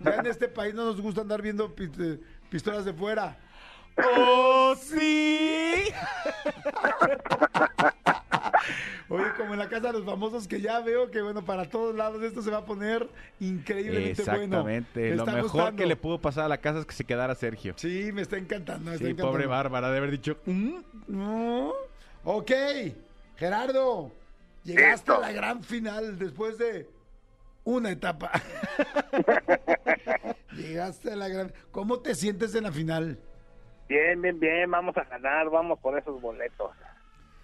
[0.00, 2.20] Ya en este país no nos gusta andar viendo eh,
[2.50, 3.38] pistolas de fuera.
[3.96, 5.84] ¡Oh, sí!
[9.08, 11.94] Oye, como en la casa de los famosos que ya veo que, bueno, para todos
[11.94, 13.08] lados esto se va a poner
[13.40, 14.56] increíblemente Exactamente.
[14.62, 14.86] bueno.
[14.94, 15.76] Me Lo está mejor gustando.
[15.76, 17.74] que le pudo pasar a la casa es que se quedara Sergio.
[17.76, 19.32] Sí, me está encantando, me está Sí, encantando.
[19.32, 20.38] pobre Bárbara, de haber dicho.
[20.46, 20.74] "Mm".
[21.08, 21.72] No.
[22.24, 22.50] Ok,
[23.36, 24.10] Gerardo,
[24.64, 25.14] llegaste Listo.
[25.16, 26.88] a la gran final después de
[27.64, 28.30] una etapa.
[30.56, 31.52] llegaste a la gran...
[31.72, 33.18] ¿Cómo te sientes en la final?
[33.88, 34.70] Bien, bien, bien.
[34.70, 35.50] Vamos a ganar.
[35.50, 36.70] Vamos por esos boletos.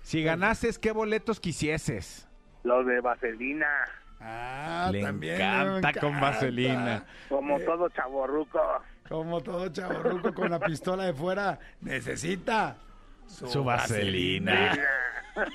[0.03, 2.27] Si ganases, ¿qué boletos quisieses?
[2.63, 3.67] Los de vaselina.
[4.21, 5.37] Ah, Le también.
[5.37, 7.05] encanta me con vaselina.
[7.29, 8.61] Como todo chaborruco.
[9.09, 12.77] Como todo chavorruco con la pistola de fuera, necesita
[13.27, 14.77] Su vaselina.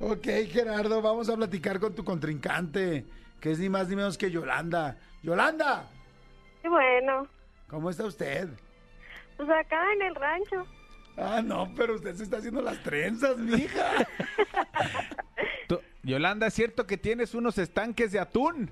[0.00, 3.04] Ok, Gerardo, vamos a platicar con tu contrincante,
[3.40, 4.96] que es ni más ni menos que Yolanda.
[5.24, 5.86] Yolanda,
[6.64, 7.26] Y bueno,
[7.68, 8.48] ¿cómo está usted?
[9.36, 10.64] pues acá en el rancho.
[11.18, 14.06] Ah, no, pero usted se está haciendo las trenzas, mija.
[15.66, 18.70] Tú- Yolanda, ¿es cierto que tienes unos estanques de atún?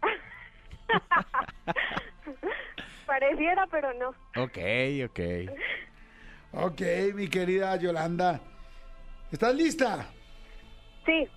[3.06, 4.08] Pareciera, pero no.
[4.42, 4.58] Ok,
[5.10, 5.20] ok.
[6.52, 6.80] Ok,
[7.14, 8.40] mi querida Yolanda.
[9.30, 10.06] ¿Estás lista?
[11.04, 11.28] Sí.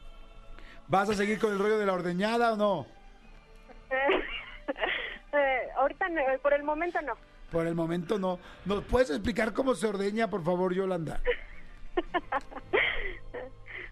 [0.87, 2.87] ¿Vas a seguir con el rollo de la ordeñada o no?
[5.33, 7.13] Eh, ahorita no, por el momento no.
[7.51, 8.39] Por el momento no.
[8.65, 11.21] ¿Nos puedes explicar cómo se ordeña, por favor, Yolanda?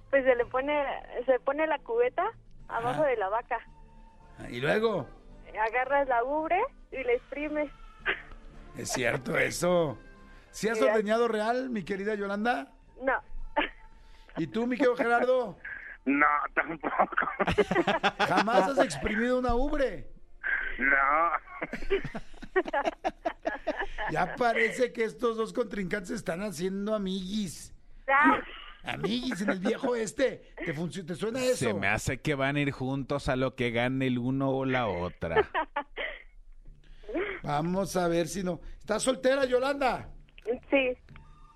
[0.10, 0.82] Pues se le pone,
[1.26, 2.24] se pone la cubeta
[2.70, 3.58] abajo de la vaca.
[4.50, 5.10] Y luego,
[5.70, 7.70] Agarras la ubre y la exprimes.
[8.78, 9.98] es cierto eso.
[10.52, 12.72] ¿Sí has ordeñado real, mi querida Yolanda?
[13.02, 13.14] No.
[14.38, 15.58] ¿Y tú, mi querido Gerardo?
[16.06, 17.28] No, tampoco.
[18.20, 20.08] ¿Jamás has exprimido una ubre?
[20.78, 21.32] No.
[24.12, 27.74] Ya parece que estos dos contrincantes están haciendo amiguis.
[28.08, 28.40] Ah,
[28.84, 30.54] Amiguis en el viejo este.
[30.64, 31.56] ¿Te, suena eso?
[31.56, 34.64] Se me hace que van a ir juntos a lo que gane el uno o
[34.64, 35.50] la otra.
[37.44, 38.62] Vamos a ver si no.
[38.80, 40.10] ¿Estás soltera, Yolanda?
[40.70, 40.96] sí.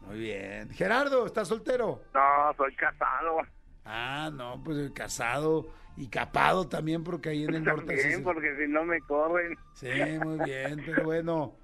[0.02, 0.72] Muy bien.
[0.72, 2.02] Gerardo, ¿estás soltero?
[2.16, 3.41] No, soy casado.
[3.86, 5.68] Ah, no, pues casado
[6.00, 9.00] y capado también, porque ahí en el norte sí También, se- porque si no me
[9.02, 9.56] corren.
[9.74, 9.88] Sí,
[10.24, 11.56] muy bien, pero bueno.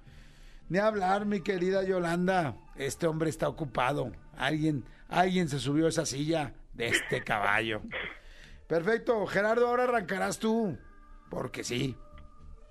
[0.68, 2.54] Ni hablar, mi querida Yolanda.
[2.76, 4.12] Este hombre está ocupado.
[4.36, 7.80] Alguien, alguien se subió a esa silla de este caballo.
[8.68, 10.76] Perfecto, Gerardo, ahora arrancarás tú.
[11.30, 11.96] Porque sí.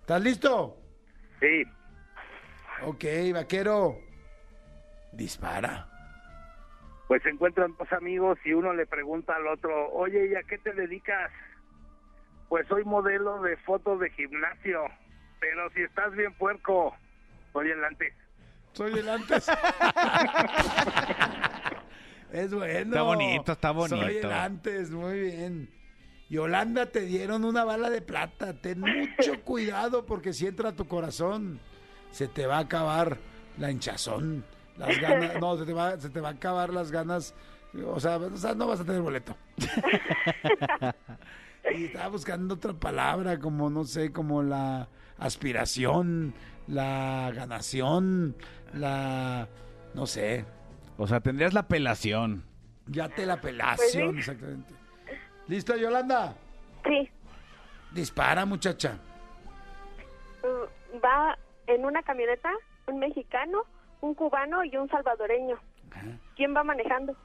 [0.02, 0.78] ¿Estás listo?
[1.40, 1.64] Sí.
[2.84, 3.04] Ok,
[3.34, 3.98] vaquero.
[5.14, 5.90] Dispara.
[7.08, 10.58] Pues se encuentran dos amigos y uno le pregunta al otro, oye, ¿y a qué
[10.58, 11.32] te dedicas?
[12.50, 14.82] Pues soy modelo de fotos de gimnasio,
[15.40, 16.96] pero si estás bien puerco,
[17.54, 18.14] soy el antes.
[18.74, 19.48] Soy el antes.
[22.32, 22.80] es bueno.
[22.80, 24.32] Está bonito, está Soy el bonito.
[24.32, 25.70] antes, muy bien.
[26.30, 28.54] Yolanda, te dieron una bala de plata.
[28.54, 31.60] Ten mucho cuidado porque si entra a tu corazón,
[32.12, 33.18] se te va a acabar
[33.58, 34.44] la hinchazón.
[34.78, 37.34] Las ganas, no, se te, va, se te va a acabar las ganas
[37.86, 39.36] O sea, o sea, no vas a tener boleto.
[41.74, 44.88] y estaba buscando otra palabra, como, no sé, como la
[45.18, 46.34] aspiración,
[46.68, 48.36] la ganación,
[48.74, 49.48] la...
[49.94, 50.46] no sé,
[50.98, 52.44] O sea, tendrías la apelación.
[52.88, 54.74] ya te la pelación, Pues exactamente.
[55.48, 56.36] ¿Listo, Yolanda?
[56.86, 57.10] Sí.
[57.92, 58.98] Dispara, muchacha.
[60.44, 61.38] Mm, Va
[61.68, 62.52] en una camioneta
[62.88, 63.64] un mexicano,
[64.02, 65.58] un cubano y un salvadoreño.
[66.36, 67.16] ¿Quién va manejando?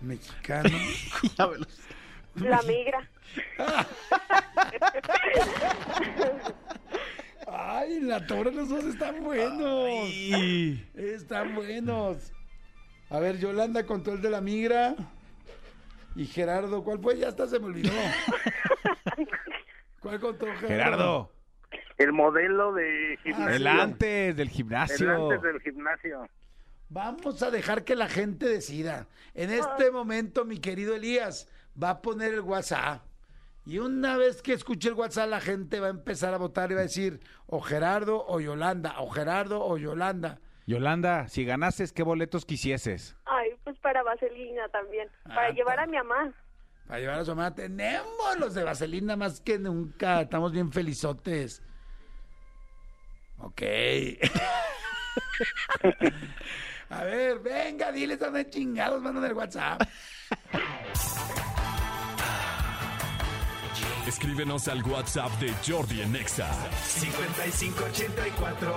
[0.00, 0.68] Mexicano.
[2.36, 3.08] La migra.
[7.46, 10.08] Ay, la torre los dos están buenos.
[10.94, 12.32] Están buenos.
[13.10, 14.94] A ver, Yolanda contó el de la migra.
[16.14, 17.18] Y Gerardo, ¿cuál fue?
[17.18, 17.92] Ya hasta se me olvidó.
[20.00, 20.68] ¿Cuál contó Gerardo?
[20.68, 21.32] Gerardo,
[21.98, 23.54] El modelo de gimnasio.
[23.56, 25.30] el antes del El gimnasio.
[25.32, 26.28] antes del gimnasio.
[26.88, 29.06] Vamos a dejar que la gente decida.
[29.34, 31.48] En este momento, mi querido Elías,
[31.80, 33.02] va a poner el WhatsApp.
[33.64, 36.74] Y una vez que escuche el WhatsApp, la gente va a empezar a votar y
[36.74, 40.40] va a decir o Gerardo o Yolanda, o Gerardo o Yolanda.
[40.66, 43.16] Yolanda, si ganases, ¿qué boletos quisieses?
[43.24, 45.08] Ay, pues para Vaselina también.
[45.24, 46.32] Para Ah, llevar ta- a mi mamá.
[46.88, 50.22] Para llevar a su mamá, tenemos los de Vaselina más que nunca.
[50.22, 51.62] Estamos bien felizotes.
[53.38, 53.62] Ok.
[56.90, 59.82] a ver, venga, diles dónde chingados mandan el WhatsApp.
[64.06, 66.50] Escríbenos al WhatsApp de Jordi en Exa.
[66.84, 68.76] 5584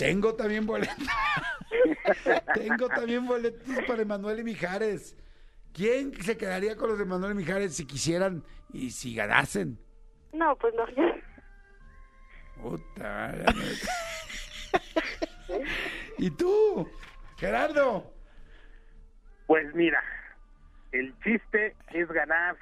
[0.00, 0.96] Tengo también boletos.
[2.54, 5.14] Tengo también boletos para Emanuel y Mijares.
[5.74, 8.42] ¿Quién se quedaría con los de Emanuel y Mijares si quisieran
[8.72, 9.78] y si ganasen?
[10.32, 10.86] No, pues no.
[12.62, 13.44] Puta.
[16.16, 16.88] ¿Y tú,
[17.36, 18.10] Gerardo?
[19.46, 20.02] Pues mira,
[20.92, 22.56] el chiste es ganar.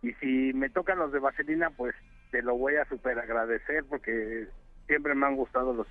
[0.00, 1.96] Y si me tocan los de Vaselina, pues
[2.30, 4.46] te lo voy a super agradecer porque
[4.86, 5.88] siempre me han gustado los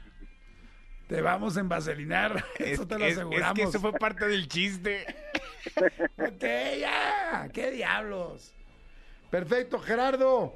[1.08, 2.44] Te vamos a envaselinar.
[2.60, 3.54] Eso te lo aseguramos.
[3.54, 5.06] que eso fue parte del chiste.
[6.18, 6.44] Ok,
[6.80, 7.50] ya.
[7.52, 8.54] ¿Qué diablos?
[9.30, 10.56] Perfecto, Gerardo.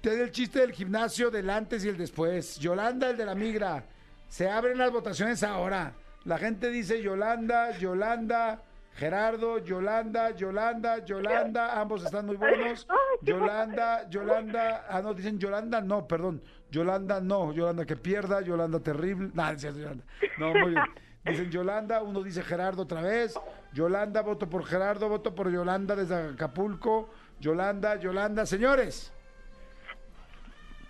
[0.00, 2.58] Te doy el chiste del gimnasio del antes y el después.
[2.58, 3.84] Yolanda, el de la migra.
[4.28, 5.92] Se abren las votaciones ahora.
[6.24, 8.62] La gente dice Yolanda, Yolanda,
[8.94, 11.80] Gerardo, Yolanda, Yolanda, Yolanda.
[11.80, 12.86] Ambos están muy buenos.
[13.20, 14.86] Yolanda, Yolanda.
[14.88, 16.42] Ah, no, dicen Yolanda, no, perdón.
[16.70, 17.52] Yolanda, no.
[17.52, 18.40] Yolanda que pierda.
[18.40, 19.30] Yolanda terrible.
[19.34, 20.04] No, es cierto, Yolanda.
[20.38, 20.84] No, muy bien.
[21.24, 23.34] Dicen Yolanda, uno dice Gerardo otra vez.
[23.72, 27.10] Yolanda, voto por Gerardo, voto por Yolanda desde Acapulco.
[27.40, 28.46] Yolanda, Yolanda.
[28.46, 29.12] Señores,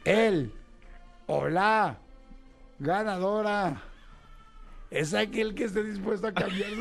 [0.04, 0.52] él
[1.26, 1.96] o la
[2.78, 3.82] ganadora
[4.90, 6.70] es aquel que esté dispuesto a cambiar.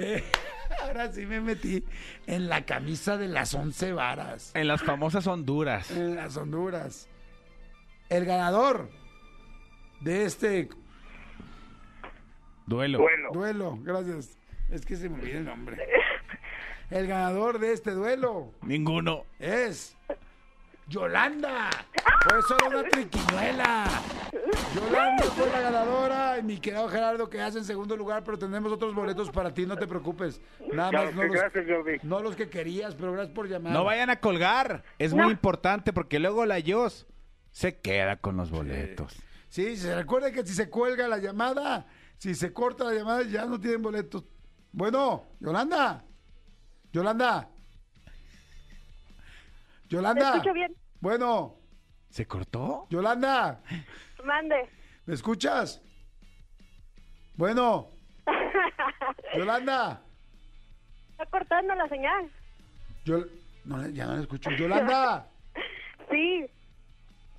[0.82, 1.84] ahora sí me metí
[2.26, 4.52] en la camisa de las once varas.
[4.54, 5.90] En las famosas Honduras.
[5.90, 7.08] En las Honduras.
[8.08, 8.90] El ganador
[10.00, 10.68] de este
[12.66, 12.98] Duelo.
[12.98, 14.38] Bueno, duelo, gracias.
[14.70, 15.76] Es que se me olvida el nombre.
[16.90, 19.24] El ganador de este duelo Ninguno.
[19.38, 19.96] es
[20.90, 21.70] Yolanda.
[22.28, 23.84] Fue solo una triquiñuela.
[24.74, 28.92] Yolanda fue la ganadora y mi querido Gerardo quedas en segundo lugar, pero tenemos otros
[28.92, 30.40] boletos para ti, no te preocupes.
[30.72, 33.72] Nada más no que los, gracias, no los que querías, pero gracias por llamar.
[33.72, 34.82] No vayan a colgar.
[34.98, 37.06] Es muy importante porque luego la Yos
[37.52, 39.16] se queda con los boletos.
[39.48, 41.86] Sí, se recuerde que si se cuelga la llamada,
[42.18, 44.24] si se corta la llamada, ya no tienen boletos.
[44.72, 46.04] Bueno, Yolanda.
[46.92, 47.48] Yolanda.
[49.90, 50.30] ¿Me Yolanda.
[50.36, 50.74] escucho bien?
[51.00, 51.56] Bueno,
[52.10, 52.86] ¿Se cortó?
[52.90, 53.60] Yolanda.
[54.24, 54.68] Mande.
[55.06, 55.80] ¿Me escuchas?
[57.34, 57.90] Bueno,
[59.36, 60.02] Yolanda.
[61.12, 62.30] Está cortando la señal.
[63.04, 63.24] Yo,
[63.64, 64.50] no, ya no la escucho.
[64.50, 65.28] Yolanda.
[66.10, 66.46] Sí.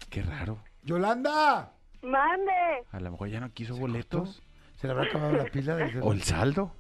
[0.09, 0.61] Qué raro.
[0.83, 1.71] Yolanda.
[2.01, 2.51] Mande.
[2.91, 4.41] A lo mejor ya no quiso boletos.
[4.77, 5.75] ¿Se le habrá acabado la pila?
[5.75, 6.73] del ¿O el saldo?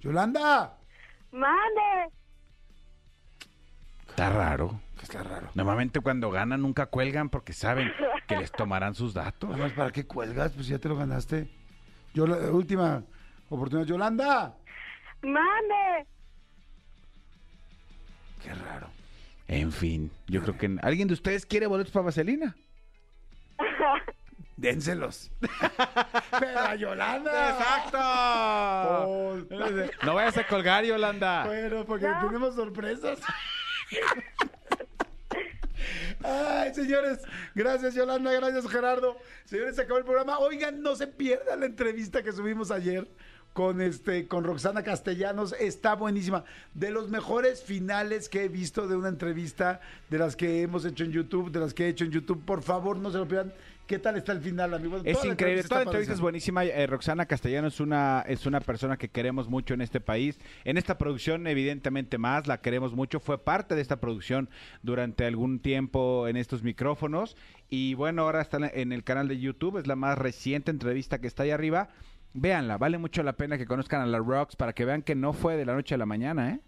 [0.00, 0.78] Yolanda.
[1.32, 2.12] Mande.
[4.16, 4.80] Está raro.
[5.02, 5.50] Está raro.
[5.52, 7.92] Normalmente cuando ganan nunca cuelgan porque saben
[8.26, 9.50] que les tomarán sus datos.
[9.50, 10.52] Además, ¿para qué cuelgas?
[10.52, 11.50] Pues ya te lo ganaste.
[12.14, 13.02] Yo, la última
[13.50, 13.86] oportunidad.
[13.86, 14.56] Yolanda.
[15.20, 16.06] Mande.
[18.42, 18.88] Qué raro.
[19.48, 22.56] En fin, yo creo que alguien de ustedes quiere boletos para Vaselina.
[24.56, 25.30] Dénselos.
[26.40, 27.50] Pero a Yolanda.
[27.50, 27.98] ¡Exacto!
[29.08, 29.36] Oh,
[30.06, 31.44] No vayas a colgar, Yolanda.
[31.44, 33.20] Bueno, porque tenemos sorpresas.
[36.22, 37.20] Ay, señores,
[37.54, 39.16] gracias Yolanda, gracias Gerardo.
[39.44, 40.38] Señores, se acabó el programa.
[40.38, 43.06] Oigan, no se pierdan la entrevista que subimos ayer
[43.52, 46.44] con este con Roxana Castellanos, está buenísima.
[46.74, 49.80] De los mejores finales que he visto de una entrevista
[50.10, 52.44] de las que hemos hecho en YouTube, de las que he hecho en YouTube.
[52.44, 53.54] Por favor, no se lo pierdan.
[53.86, 54.96] ¿Qué tal está el final, amigo?
[55.04, 56.64] Es Toda increíble, toda la entrevista es buenísima.
[56.64, 60.40] Eh, Roxana Castellano es una, es una persona que queremos mucho en este país.
[60.64, 63.20] En esta producción, evidentemente más, la queremos mucho.
[63.20, 64.48] Fue parte de esta producción
[64.82, 67.36] durante algún tiempo en estos micrófonos.
[67.68, 69.78] Y bueno, ahora está en el canal de YouTube.
[69.78, 71.90] Es la más reciente entrevista que está ahí arriba.
[72.34, 75.32] Véanla, vale mucho la pena que conozcan a la Rox para que vean que no
[75.32, 76.60] fue de la noche a la mañana, ¿eh?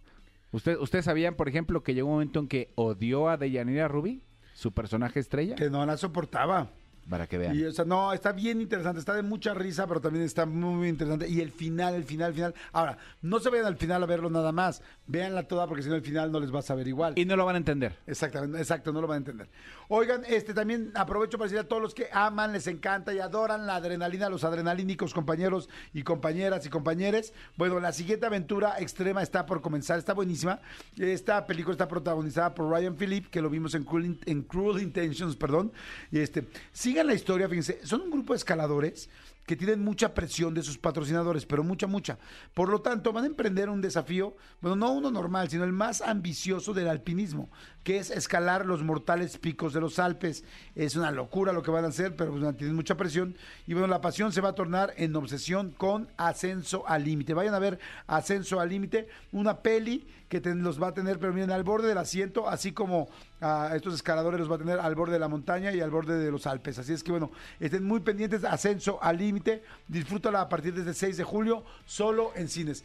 [0.52, 4.22] ¿Usted, ¿Ustedes sabían, por ejemplo, que llegó un momento en que odió a Deyanira Ruby,
[4.54, 5.56] su personaje estrella?
[5.56, 6.70] Que no la soportaba.
[7.08, 7.56] Para que vean.
[7.56, 10.74] Y, o sea, no, está bien interesante, está de mucha risa, pero también está muy,
[10.74, 11.28] muy interesante.
[11.28, 12.54] Y el final, el final, el final.
[12.72, 14.82] Ahora, no se vayan al final a verlo nada más.
[15.06, 17.14] Véanla toda porque si no, el final no les va a saber igual.
[17.16, 17.96] Y no lo van a entender.
[18.06, 19.48] Exactamente, exacto, no lo van a entender.
[19.88, 23.66] Oigan, este también aprovecho para decir a todos los que aman, les encanta y adoran
[23.66, 27.32] la adrenalina, los adrenalínicos compañeros y compañeras y compañeres.
[27.56, 30.60] Bueno, la siguiente aventura extrema está por comenzar, está buenísima.
[30.98, 34.82] Esta película está protagonizada por Ryan Phillip, que lo vimos en Cruel, In- en Cruel
[34.82, 35.72] Intentions, perdón.
[36.12, 36.46] Y este,
[37.04, 39.08] la historia, fíjense, son un grupo de escaladores
[39.48, 42.18] que tienen mucha presión de sus patrocinadores, pero mucha, mucha.
[42.52, 46.02] Por lo tanto, van a emprender un desafío, bueno, no uno normal, sino el más
[46.02, 47.48] ambicioso del alpinismo,
[47.82, 50.44] que es escalar los mortales picos de los Alpes.
[50.74, 53.36] Es una locura lo que van a hacer, pero pues, tienen mucha presión.
[53.66, 57.32] Y bueno, la pasión se va a tornar en obsesión con Ascenso al Límite.
[57.32, 61.50] Vayan a ver Ascenso al Límite, una peli que los va a tener, pero miren,
[61.50, 63.08] al borde del asiento, así como
[63.40, 66.18] a estos escaladores los va a tener al borde de la montaña y al borde
[66.18, 66.78] de los Alpes.
[66.78, 67.30] Así es que bueno,
[67.60, 69.62] estén muy pendientes de Ascenso al Límite.
[69.86, 72.84] Disfrútala a partir desde el 6 de julio, solo en cines.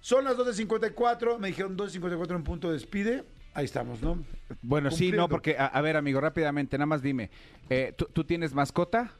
[0.00, 3.24] Son las 12.54, me dijeron 12.54 en punto despide.
[3.52, 4.18] Ahí estamos, ¿no?
[4.62, 7.30] Bueno, sí, no, porque, a, a ver, amigo, rápidamente, nada más dime.
[7.68, 9.12] eh, ¿tú, tú tienes mascota?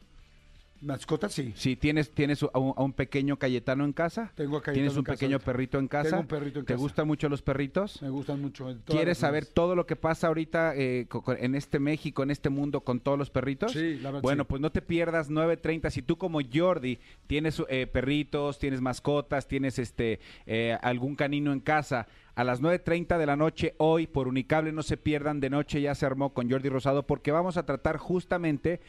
[0.82, 1.52] Mascota, sí.
[1.56, 4.32] Sí, ¿tienes, tienes a, un, a un pequeño Cayetano en casa?
[4.34, 6.08] Tengo a Cayetano ¿Tienes en un pequeño perrito en casa?
[6.10, 6.82] Tengo un perrito en ¿Te casa.
[6.82, 8.00] gustan mucho los perritos?
[8.00, 8.70] Me gustan mucho.
[8.70, 12.22] en todas ¿Quieres las saber todo lo que pasa ahorita eh, co- en este México,
[12.22, 13.72] en este mundo con todos los perritos?
[13.72, 14.46] Sí, la verdad, Bueno, sí.
[14.48, 15.90] pues no te pierdas 9.30.
[15.90, 21.60] Si tú como Jordi tienes eh, perritos, tienes mascotas, tienes este eh, algún canino en
[21.60, 25.82] casa, a las 9.30 de la noche hoy por Unicable no se pierdan de noche
[25.82, 28.80] ya se armó con Jordi Rosado porque vamos a tratar justamente